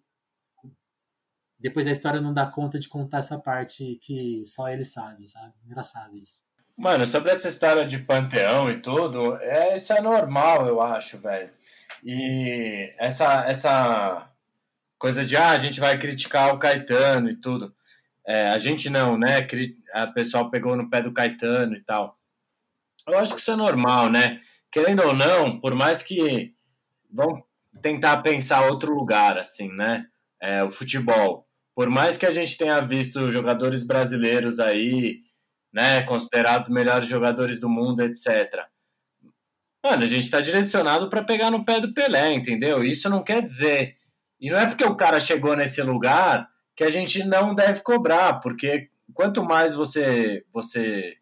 [1.57, 5.53] depois a história não dá conta de contar essa parte que só ele sabe, sabe?
[5.65, 6.45] Engraçado isso.
[6.75, 11.51] Mano, sobre essa história de panteão e tudo, é, isso é normal, eu acho, velho.
[12.03, 14.31] E essa, essa
[14.97, 17.73] coisa de, ah, a gente vai criticar o Caetano e tudo.
[18.25, 19.47] É, a gente não, né?
[19.93, 22.17] A pessoal pegou no pé do Caetano e tal.
[23.07, 24.41] Eu acho que isso é normal, né?
[24.71, 26.53] querendo ou não, por mais que
[27.11, 27.41] vamos
[27.81, 30.05] tentar pensar outro lugar, assim, né?
[30.39, 31.47] É, o futebol.
[31.75, 35.21] Por mais que a gente tenha visto jogadores brasileiros aí,
[35.73, 38.65] né, considerados melhores jogadores do mundo, etc.
[39.83, 42.83] Mano, a gente está direcionado para pegar no pé do Pelé, entendeu?
[42.83, 43.96] Isso não quer dizer.
[44.39, 48.39] E não é porque o cara chegou nesse lugar que a gente não deve cobrar,
[48.39, 51.17] porque quanto mais você você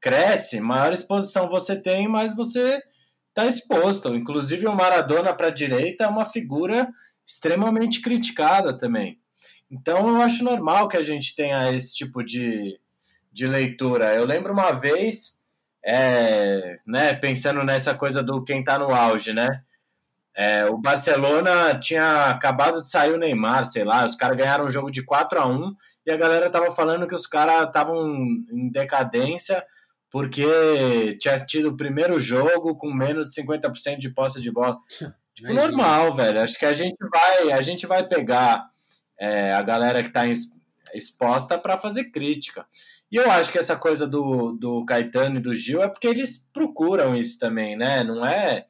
[0.00, 2.82] cresce, maior exposição você tem, mais você
[3.30, 4.14] está exposto.
[4.14, 6.88] Inclusive, o Maradona para a direita é uma figura
[7.26, 9.18] extremamente criticada também.
[9.70, 12.78] Então, eu acho normal que a gente tenha esse tipo de,
[13.32, 14.14] de leitura.
[14.14, 15.42] Eu lembro uma vez,
[15.84, 19.62] é, né, pensando nessa coisa do quem está no auge, né?
[20.36, 24.70] É, o Barcelona tinha acabado de sair o Neymar, sei lá, os caras ganharam um
[24.70, 25.74] jogo de 4 a 1
[26.06, 28.04] e a galera tava falando que os caras estavam
[28.50, 29.64] em decadência
[30.10, 34.78] porque tinha tido o primeiro jogo com menos de 50% de posse de bola.
[35.34, 36.40] Tipo, normal, velho.
[36.40, 38.64] Acho que a gente vai, a gente vai pegar
[39.18, 40.24] é, a galera que está
[40.94, 42.64] exposta para fazer crítica.
[43.10, 46.48] E eu acho que essa coisa do, do Caetano e do Gil é porque eles
[46.52, 48.04] procuram isso também, né?
[48.04, 48.66] Não é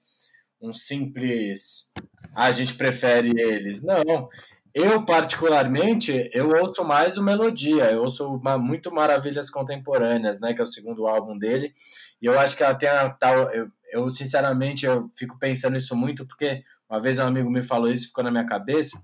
[0.64, 1.92] um simples.
[2.34, 3.82] Ah, a gente prefere eles.
[3.82, 4.28] Não.
[4.74, 10.64] Eu, particularmente, eu ouço mais o Melodia, eu ouço muito Maravilhas Contemporâneas, né, que é
[10.64, 11.72] o segundo álbum dele,
[12.20, 13.52] e eu acho que ela tem a tal...
[13.52, 17.88] Eu, eu, sinceramente, eu fico pensando isso muito, porque uma vez um amigo me falou
[17.88, 18.98] isso, ficou na minha cabeça,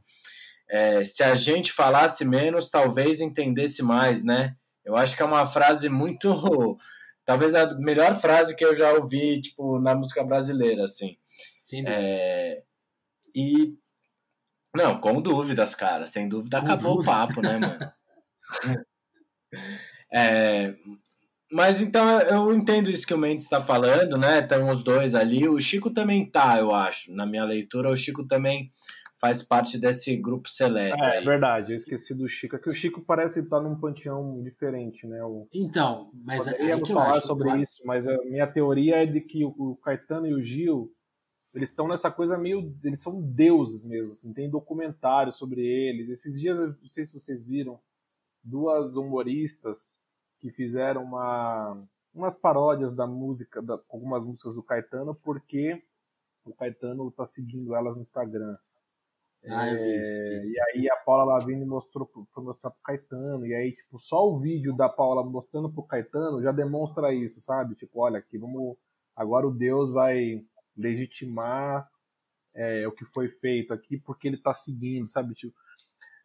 [0.68, 4.56] é, se a gente falasse menos, talvez entendesse mais, né?
[4.84, 6.28] Eu acho que é uma frase muito...
[7.24, 11.16] Talvez a melhor frase que eu já ouvi, tipo, na música brasileira, assim.
[11.70, 12.62] Sim, é,
[13.34, 13.74] e
[14.74, 16.06] não, com dúvidas, cara.
[16.06, 17.10] Sem dúvida com acabou dúvida.
[17.10, 17.92] o papo, né, mano?
[20.12, 20.74] é,
[21.50, 24.40] mas então eu entendo isso que o Mendes está falando, né?
[24.40, 25.48] Estão os dois ali.
[25.48, 27.12] O Chico também tá, eu acho.
[27.14, 28.70] Na minha leitura, o Chico também
[29.20, 31.02] faz parte desse grupo seleto.
[31.02, 31.24] É, aí.
[31.24, 32.56] verdade, eu esqueci do Chico.
[32.56, 35.22] É que o Chico parece estar num panteão diferente, né?
[35.24, 35.46] O...
[35.52, 37.26] Então, mas é Poderíamos que eu falar acho.
[37.26, 40.90] sobre isso, mas a minha teoria é de que o- o Caetano e o Gil,
[41.52, 42.74] eles estão nessa coisa meio.
[42.84, 46.08] Eles são deuses mesmo, assim, tem documentário sobre eles.
[46.08, 47.80] Esses dias, não sei se vocês viram,
[48.42, 50.00] duas humoristas
[50.38, 51.82] que fizeram uma,
[52.14, 55.82] umas paródias da música, da, algumas músicas do Caetano, porque
[56.44, 58.56] o Caetano tá seguindo elas no Instagram.
[59.48, 60.20] Ah, eu vi isso.
[60.20, 60.52] É, vi isso.
[60.52, 64.38] E aí a Paula Lavigne mostrou, foi mostrar pro Caetano, e aí, tipo, só o
[64.38, 67.74] vídeo da Paula mostrando pro Caetano já demonstra isso, sabe?
[67.74, 68.76] Tipo, olha, aqui vamos.
[69.16, 70.44] Agora o Deus vai
[70.76, 71.88] legitimar
[72.54, 75.34] é, o que foi feito aqui, porque ele tá seguindo, sabe?
[75.34, 75.54] Tipo,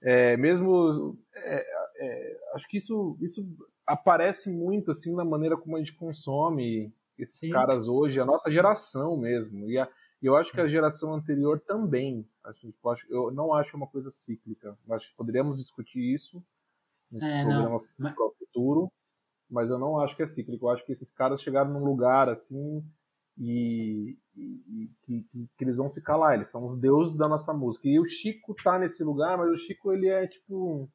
[0.01, 1.17] é, mesmo.
[1.35, 1.63] é,
[1.97, 3.45] é, acho que isso, isso
[3.87, 7.49] aparece muito, assim, na maneira como a gente consome esses Sim.
[7.49, 9.69] caras hoje, a nossa geração mesmo.
[9.69, 9.87] E a,
[10.21, 10.55] eu acho Sim.
[10.55, 12.27] que a geração anterior também.
[12.43, 14.77] Acho, eu acho- eu não acho uma coisa cíclica.
[14.91, 16.43] Acho que poderíamos discutir isso
[17.11, 18.91] no É, programa mas- futuro,
[19.49, 20.65] mas eu não acho que é cíclico.
[20.65, 22.83] Eu acho que esses caras chegaram num lugar assim
[23.37, 26.33] e, e- que, que- que eles vão ficar lá.
[26.35, 27.87] Eles são os deuses da nossa música.
[27.87, 30.89] E o Chico tá nesse lugar, mas o Chico ele é tipo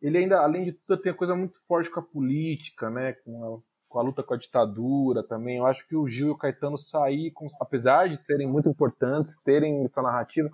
[0.00, 3.14] ele ainda, além de tudo, tem coisa muito forte com a política, né?
[3.24, 5.56] Com a, com a luta com a ditadura também.
[5.58, 9.36] Eu acho que o Gil e o Caetano sair, com, apesar de serem muito importantes,
[9.42, 10.48] terem essa narrativa,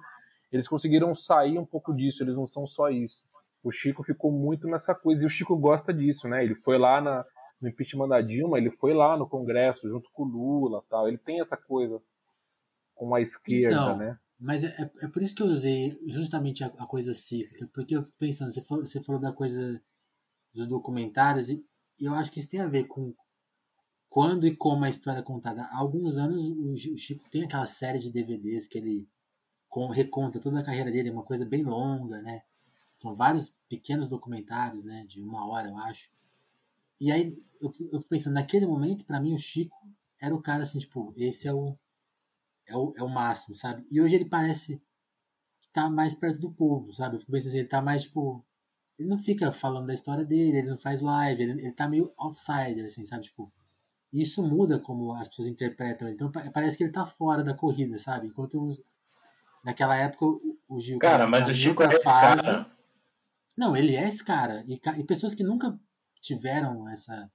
[0.51, 2.22] eles conseguiram sair um pouco disso.
[2.22, 3.22] Eles não são só isso.
[3.62, 6.42] O Chico ficou muito nessa coisa e o Chico gosta disso, né?
[6.42, 7.24] Ele foi lá na,
[7.65, 11.09] no impeachment da Dilma, ele foi lá no Congresso junto com o Lula, tal.
[11.09, 12.01] Ele tem essa coisa
[12.95, 14.19] com a esquerda, Então, né?
[14.39, 17.97] Mas é, é- é por isso que eu usei justamente a, a coisa cíclica, porque
[17.97, 19.81] eu fico pensando, você falou, você falou da coisa
[20.53, 21.65] dos documentários, e
[22.01, 23.15] eu acho que isso tem a ver com
[24.09, 25.62] quando e como a história é contada.
[25.62, 29.09] Há alguns anos o Chi- o Chico tem aquela série de DVDs que ele
[29.69, 32.43] com- reconta toda a carreira dele, é uma coisa bem longa, né?
[32.95, 35.05] São vários pequenos documentários, né?
[35.09, 36.11] De uma hora, eu acho.
[37.01, 39.76] E aí eu, fico- eu fico pensando, naquele momento, pra mim, o Chico
[40.20, 41.76] era o cara assim, tipo, esse é o,
[42.66, 43.84] é o, é o máximo, sabe?
[43.90, 44.76] E hoje ele parece
[45.61, 47.16] que tá mais perto do povo, sabe?
[47.16, 48.45] Eu fico pensando assim, ele tá mais, tipo.
[48.97, 52.12] Ele não fica falando da história dele, ele não faz live, ele, ele tá meio
[52.16, 53.24] outsider, assim, sabe?
[53.24, 53.53] Tipo.
[54.12, 56.09] Isso muda como as pessoas interpretam.
[56.09, 58.28] Então pa- parece que ele tá fora da corrida, sabe?
[58.28, 58.80] Enquanto os-
[59.64, 61.01] naquela época o, o Gil.
[61.01, 62.42] Cara, mas o Chico é esse fase.
[62.42, 62.70] cara.
[63.59, 64.64] Não, ele é esse cara.
[64.68, 65.76] E, e pessoas que nunca
[66.25, 67.31] tiveram essa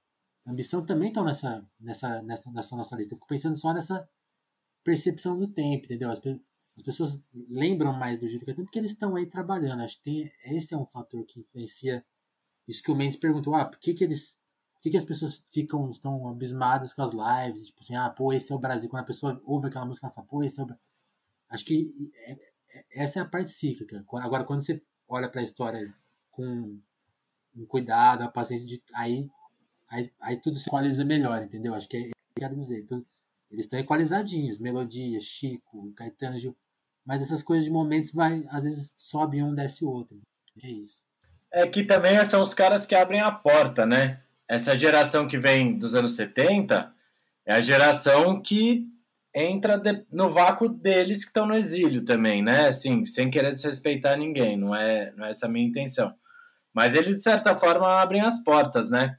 [0.46, 3.14] ambição também estão nessa, nessa, nessa, nessa nossa lista.
[3.14, 4.08] Eu fico pensando só nessa
[4.82, 6.10] percepção do tempo, entendeu?
[6.10, 6.20] As,
[6.76, 9.82] as pessoas lembram mais do do Caetano porque eles estão aí trabalhando.
[9.82, 12.04] Acho que tem, esse é um fator que influencia
[12.66, 13.54] isso que o Mendes perguntou.
[13.54, 14.40] Ah, por que, que eles.
[14.74, 17.66] Por que, que as pessoas ficam, estão abismadas com as lives?
[17.66, 18.88] Tipo assim, ah, pô, esse é o Brasil.
[18.88, 20.82] Quando a pessoa ouve aquela música, ela fala, pô, esse é o Brasil.
[21.50, 22.32] Acho que é-
[22.78, 24.04] é- essa é a parte cíclica.
[24.22, 25.92] Agora, quando você olha para a história
[26.30, 26.80] com
[27.56, 29.28] um cuidado, a paciência de aí,
[29.90, 31.74] aí, aí tudo se equaliza melhor, entendeu?
[31.74, 32.84] Acho que é isso que quero dizer.
[32.86, 33.06] Tudo-
[33.50, 36.56] eles estão equalizadinhos, melodia, Chico, Caetano, Gil.
[37.04, 40.20] Mas essas coisas de momentos vai, às vezes sobe um, desce o outro.
[40.62, 41.04] É isso.
[41.52, 44.22] É que também são os caras que abrem a porta, né?
[44.46, 46.94] Essa geração que vem dos anos 70
[47.44, 48.86] é a geração que
[49.34, 52.68] entra de- no vácuo deles que estão no exílio também, né?
[52.68, 56.14] Assim, sem querer desrespeitar ninguém, não é, não é essa a minha intenção.
[56.72, 59.16] Mas eles, de certa forma, abrem as portas, né?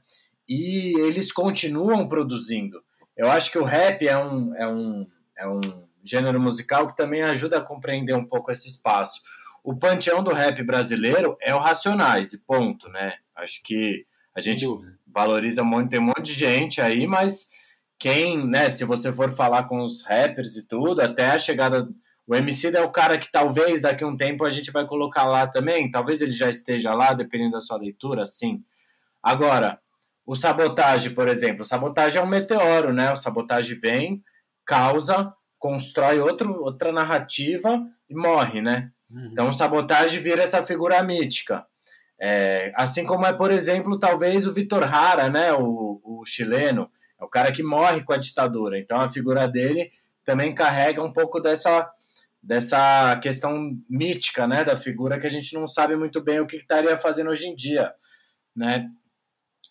[0.48, 2.82] E eles continuam produzindo.
[3.16, 5.60] Eu acho que o rap é um, é um, é um
[6.02, 9.20] gênero musical que também ajuda a compreender um pouco esse espaço.
[9.62, 13.14] O panteão do rap brasileiro é o Racionais, e ponto, né?
[13.36, 14.66] Acho que a gente
[15.06, 17.50] valoriza muito, tem um monte de gente aí, mas
[17.98, 21.88] quem, né, se você for falar com os rappers e tudo, até a chegada.
[22.32, 25.24] O MC é o cara que talvez daqui a um tempo a gente vai colocar
[25.24, 28.64] lá também, talvez ele já esteja lá, dependendo da sua leitura, sim.
[29.22, 29.78] Agora,
[30.24, 33.12] o sabotagem, por exemplo, o sabotagem é um meteoro, né?
[33.12, 34.22] O sabotagem vem,
[34.64, 38.90] causa, constrói outro, outra narrativa e morre, né?
[39.10, 39.28] Uhum.
[39.30, 41.66] Então, o sabotagem vira essa figura mítica.
[42.18, 47.24] É, assim como é, por exemplo, talvez o Vitor Hara, né, o, o chileno, é
[47.24, 48.78] o cara que morre com a ditadura.
[48.78, 49.90] Então, a figura dele
[50.24, 51.90] também carrega um pouco dessa,
[52.42, 56.56] dessa questão mítica, né, da figura que a gente não sabe muito bem o que
[56.56, 57.92] estaria fazendo hoje em dia,
[58.56, 58.88] né?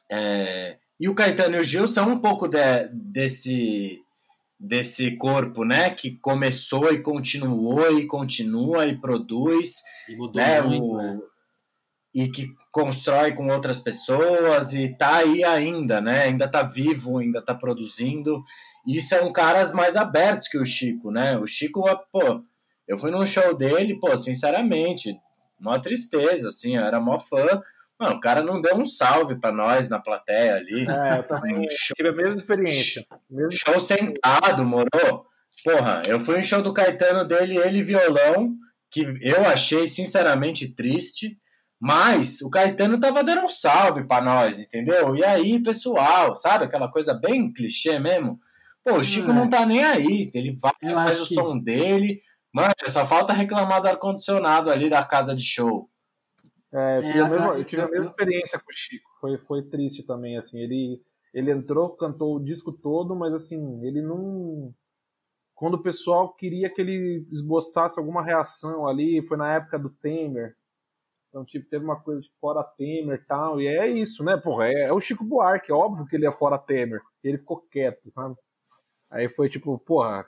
[0.10, 4.00] É, e o Caetano e o Gil são um pouco de, desse
[4.64, 10.84] desse corpo, né, que começou e continuou e continua e produz E mudou né, muito,
[10.86, 11.20] o- né?
[12.14, 16.24] e que constrói com outras pessoas e tá aí ainda, né?
[16.26, 18.44] Ainda tá vivo, ainda tá produzindo.
[18.86, 21.38] E são caras mais abertos que o Chico, né?
[21.40, 22.44] O Chico, pô,
[22.92, 25.18] Eu fui num show dele, pô, sinceramente,
[25.58, 27.62] uma tristeza, assim, eu era mó fã.
[27.98, 30.86] Mano, o cara não deu um salve pra nós na plateia ali.
[30.86, 33.06] É, eu também show, tive a mesma experiência.
[33.30, 33.50] Mesmo...
[33.54, 34.90] Show sentado, moro?
[35.64, 38.58] Porra, eu fui em show do Caetano dele, ele violão,
[38.92, 41.38] que eu achei sinceramente triste.
[41.80, 45.16] Mas o Caetano tava dando um salve para nós, entendeu?
[45.16, 46.66] E aí, pessoal, sabe?
[46.66, 48.38] Aquela coisa bem clichê mesmo.
[48.84, 49.34] Pô, o Chico é.
[49.34, 50.30] não tá nem aí.
[50.34, 51.34] Ele vai, faz o que...
[51.34, 52.20] som dele.
[52.54, 55.90] Mano, só falta reclamar do ar-condicionado ali da casa de show.
[56.74, 59.10] É, eu tive, é, a, mesma, eu tive eu, a mesma experiência com o Chico.
[59.20, 60.60] Foi, foi triste também, assim.
[60.60, 61.02] Ele,
[61.34, 64.74] ele entrou, cantou o disco todo, mas assim, ele não.
[65.56, 70.56] Quando o pessoal queria que ele esboçasse alguma reação ali, foi na época do Temer
[71.32, 74.36] então, tipo, teve uma coisa de fora Temer e tal, e é isso, né?
[74.36, 77.02] Porra, é, é, o Chico Buarque, é óbvio que ele é fora Temer.
[77.24, 78.36] E ele ficou quieto, sabe?
[79.10, 80.26] Aí foi tipo, porra,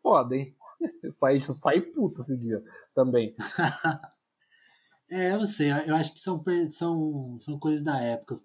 [0.00, 0.54] foda, hein?
[1.18, 2.62] saí, saí puto esse dia
[2.94, 3.34] também.
[5.10, 8.36] é, eu não sei, eu acho que são, são, são coisas da época.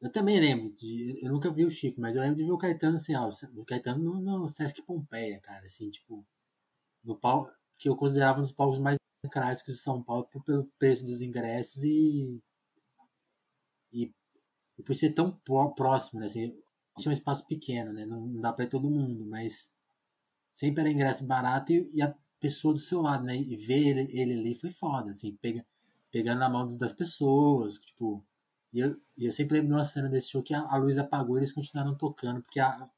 [0.00, 1.18] Eu também lembro de.
[1.24, 3.64] Eu nunca vi o Chico, mas eu lembro de ver o Caetano assim, ó, o
[3.64, 6.24] Caetano no, no Sesc Pompeia, cara, assim, tipo.
[7.02, 8.96] No pau, que eu considerava um dos palcos mais
[9.30, 12.42] clássicos de São Paulo pelo preço dos ingressos e,
[13.92, 14.12] e,
[14.78, 15.30] e por ser tão
[15.74, 16.26] próximo, né?
[16.26, 16.56] Assim,
[16.98, 18.06] tinha um espaço pequeno, né?
[18.06, 19.73] Não, não dá para todo mundo, mas
[20.54, 23.36] sempre era ingresso barato e, e, a pessoa do seu lado, né?
[23.36, 25.64] E ver ele, ele ali foi foda, assim, pega,
[26.10, 28.24] pegando na mão das pessoas, tipo.
[28.72, 31.36] E eu, eu sempre lembro de uma cena desse show que a, a luz apagou
[31.36, 32.88] e eles continuaram tocando, porque a,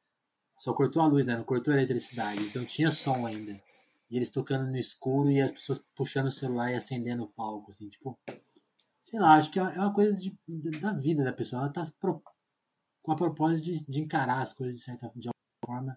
[0.56, 1.36] só cortou a luz, né?
[1.36, 3.60] Não cortou a eletricidade, então tinha som ainda.
[4.10, 7.70] E eles tocando no escuro e as pessoas puxando o celular e acendendo o palco,
[7.70, 8.18] assim, tipo.
[9.02, 10.36] Sei lá, acho que é uma coisa de,
[10.80, 11.62] da vida da pessoa.
[11.62, 12.22] Ela tá pro,
[13.02, 15.28] com a propósito de, de, encarar as coisas de certa de
[15.64, 15.96] forma.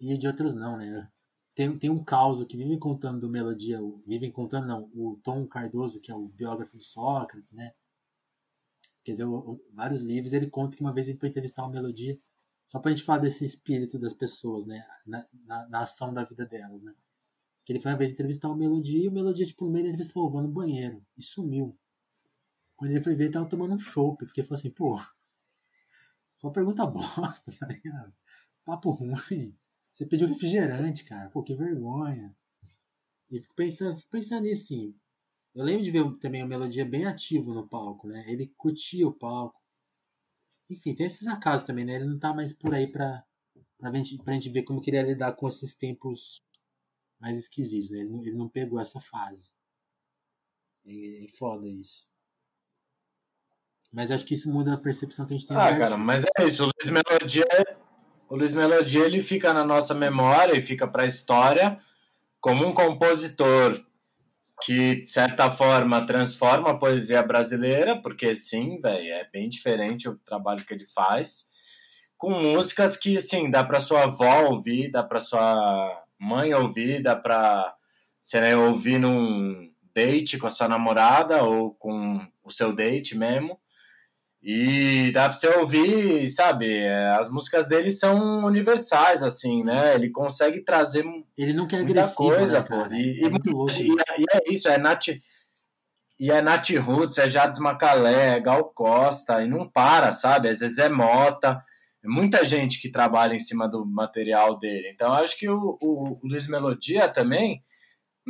[0.00, 1.10] E de outras não, né?
[1.54, 6.00] Tem, tem um caos que vivem contando do Melodia, vivem contando, não, o Tom Cardoso,
[6.00, 7.74] que é o biógrafo de Sócrates, né?
[8.96, 10.32] Escreveu vários livros.
[10.32, 12.18] Ele conta que uma vez ele foi entrevistar o Melodia
[12.64, 14.86] só pra gente falar desse espírito das pessoas, né?
[15.06, 16.94] Na, na, na, ação da vida delas, né?
[17.64, 19.90] Que ele foi uma vez entrevistar o Melodia e o Melodia, tipo, no meio da
[19.90, 21.04] entrevista falou, vou no banheiro.
[21.16, 21.76] E sumiu.
[22.76, 24.98] Quando ele foi ver, ele tava tomando um chopp, porque falou assim, pô,
[26.38, 28.14] só pergunta bosta, tá ligado?
[28.64, 29.58] Papo ruim.
[29.90, 31.30] Você pediu refrigerante, cara.
[31.30, 32.34] Pô, que vergonha.
[33.30, 34.94] E fico pensando, fico pensando nisso, sim.
[35.54, 38.24] Eu lembro de ver também o Melodia bem ativo no palco, né?
[38.28, 39.60] Ele curtia o palco
[40.70, 41.94] enfim, tem esses acasos também, né?
[41.94, 43.24] Ele não tá mais por aí pra,
[43.76, 46.40] pra, gente, pra gente ver como queria lidar com esses tempos
[47.18, 47.98] mais esquisitos, né?
[48.00, 49.52] Ele não, ele não pegou essa fase.
[50.86, 52.08] É, é foda isso.
[53.92, 55.56] Mas acho que isso muda a percepção que a gente tem.
[55.56, 56.62] Ah, cara, mas é isso.
[56.62, 57.44] O Luiz Melodia,
[58.30, 61.80] o Luiz Melodia ele fica na nossa memória e fica para a história
[62.40, 63.84] como um compositor
[64.62, 70.16] que, de certa forma, transforma a poesia brasileira, porque sim, velho, é bem diferente o
[70.18, 71.48] trabalho que ele faz,
[72.16, 77.16] com músicas que, assim, dá para sua avó ouvir, dá para sua mãe ouvir, dá
[77.16, 77.74] para
[78.20, 83.58] você ouvir num date com a sua namorada ou com o seu date mesmo.
[84.42, 86.66] E dá pra você ouvir, sabe?
[86.66, 89.94] É, as músicas dele são universais, assim, né?
[89.94, 91.04] Ele consegue trazer.
[91.36, 92.86] Ele não quer agressivo, coisa, né, pô.
[92.94, 95.08] E, é e, e, é isso, é Nath.
[96.18, 100.48] E é Nath Roots, é Jades Macalé, é Gal Costa, e não para, sabe?
[100.48, 101.62] Às vezes é Mota.
[102.02, 104.90] É muita gente que trabalha em cima do material dele.
[104.90, 107.62] Então, acho que o, o, o Luiz Melodia também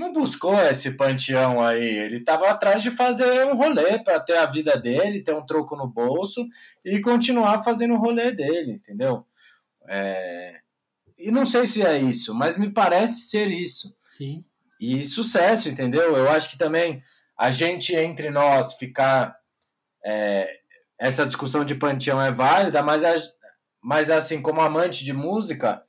[0.00, 1.86] não buscou esse panteão aí.
[1.86, 5.76] Ele estava atrás de fazer um rolê para ter a vida dele, ter um troco
[5.76, 6.48] no bolso
[6.84, 9.26] e continuar fazendo o rolê dele, entendeu?
[9.86, 10.60] É...
[11.18, 13.94] E não sei se é isso, mas me parece ser isso.
[14.02, 14.42] Sim.
[14.80, 16.16] E sucesso, entendeu?
[16.16, 17.02] Eu acho que também
[17.36, 19.36] a gente entre nós ficar.
[20.02, 20.60] É...
[20.98, 23.14] Essa discussão de panteão é válida, mas, a...
[23.82, 25.82] mas assim, como amante de música,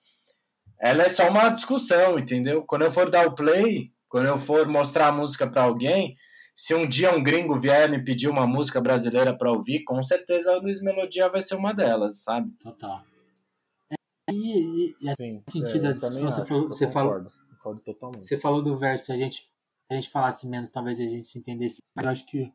[0.78, 2.64] ela é só uma discussão, entendeu?
[2.64, 6.18] Quando eu for dar o play, quando eu for mostrar a música para alguém,
[6.54, 10.52] se um dia um gringo vier me pedir uma música brasileira para ouvir, com certeza
[10.52, 12.52] a Luiz Melodia vai ser uma delas, sabe?
[12.60, 13.02] Total.
[13.90, 13.96] É,
[14.34, 17.24] e, e, Sim, sentido é, da discussão, você, falou, você, falou,
[18.16, 19.50] você falou do verso, se a gente,
[19.90, 21.78] a gente falasse menos, talvez a gente se entendesse.
[21.96, 22.54] Mas eu acho que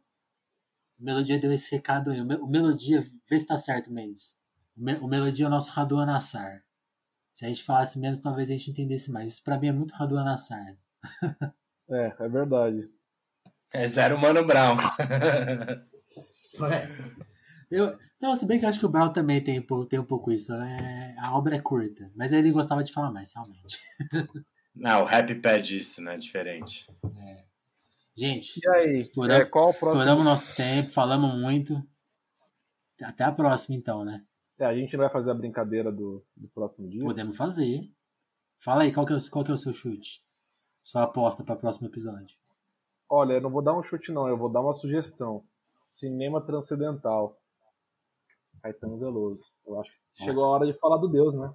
[1.01, 2.21] o Melodia deu esse recado aí.
[2.21, 4.37] O Melodia, vê se tá certo, Mendes.
[5.01, 6.63] O Melodia é o nosso Raduan Nassar.
[7.33, 9.33] Se a gente falasse menos, talvez a gente entendesse mais.
[9.33, 10.77] Isso pra mim é muito Raduan Nassar.
[11.91, 12.91] É, é verdade.
[13.73, 14.77] É zero Mano Brown.
[16.71, 17.17] é.
[17.71, 20.31] Eu, então, se bem que eu acho que o Brown também tem, tem um pouco
[20.31, 20.53] isso.
[20.55, 23.79] É, a obra é curta, mas ele gostava de falar mais, realmente.
[24.75, 26.17] Não, o rap pede isso, né?
[26.17, 26.87] Diferente.
[28.17, 30.01] Gente, E aí, Estouramos- é, qual o próximo?
[30.01, 31.83] estouramos nosso tempo, falamos muito.
[33.03, 34.25] Até a próxima, então, né?
[34.59, 37.01] É, a gente vai fazer a brincadeira do, do próximo dia.
[37.01, 37.83] Podemos fazer.
[38.59, 40.25] Fala aí, qual que é o, qual que é o seu chute?
[40.87, 42.37] Sua aposta para o próximo episódio.
[43.11, 45.43] Olha, eu não vou dar um chute não, eu vou dar uma sugestão.
[45.67, 47.37] Cinema transcendental.
[48.63, 49.51] Caetano Veloso.
[49.67, 51.53] Eu acho que chegou a hora de falar do Deus, né?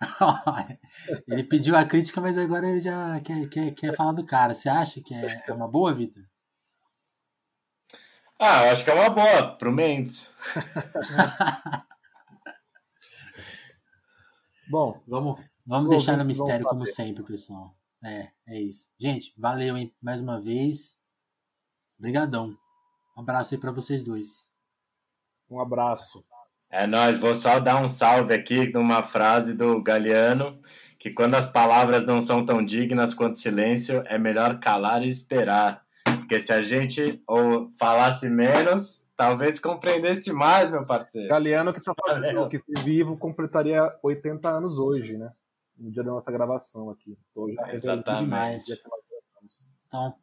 [1.28, 4.54] ele pediu a crítica, mas agora ele já quer, quer, quer falar do cara.
[4.54, 6.22] Você acha que é, é uma boa, Vitor?
[8.38, 10.34] Ah, eu acho que é uma boa pro Mendes.
[14.70, 17.74] Bom, Vamos, vamos Os deixar no mistério, como sempre, pessoal.
[18.04, 18.90] É, é isso.
[18.98, 19.94] Gente, valeu, hein?
[20.00, 20.98] Mais uma vez.
[21.98, 22.56] Obrigadão.
[23.16, 24.50] Um abraço aí para vocês dois.
[25.50, 26.24] um abraço.
[26.72, 30.62] É nóis, vou só dar um salve aqui numa frase do Galeano,
[30.98, 35.08] que quando as palavras não são tão dignas quanto o silêncio, é melhor calar e
[35.08, 35.84] esperar.
[36.04, 41.28] Porque se a gente ou falasse menos, talvez compreendesse mais, meu parceiro.
[41.28, 45.32] Galeano que tá falando que se vivo completaria 80 anos hoje, né?
[45.80, 47.18] No dia da nossa gravação aqui.
[47.34, 48.22] Tô já Exatamente.
[48.22, 48.66] Demais.
[49.86, 50.14] Então,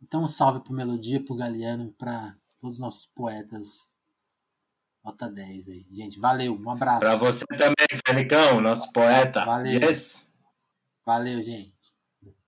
[0.00, 4.00] então um salve pro Melodia, pro Galeano, para todos os nossos poetas.
[5.04, 5.86] Nota 10 aí.
[5.90, 6.54] Gente, valeu.
[6.54, 7.00] Um abraço.
[7.00, 9.44] Pra você também, Felicão, nosso poeta.
[9.44, 9.80] Valeu.
[9.80, 10.32] Yes.
[11.04, 11.92] Valeu, gente.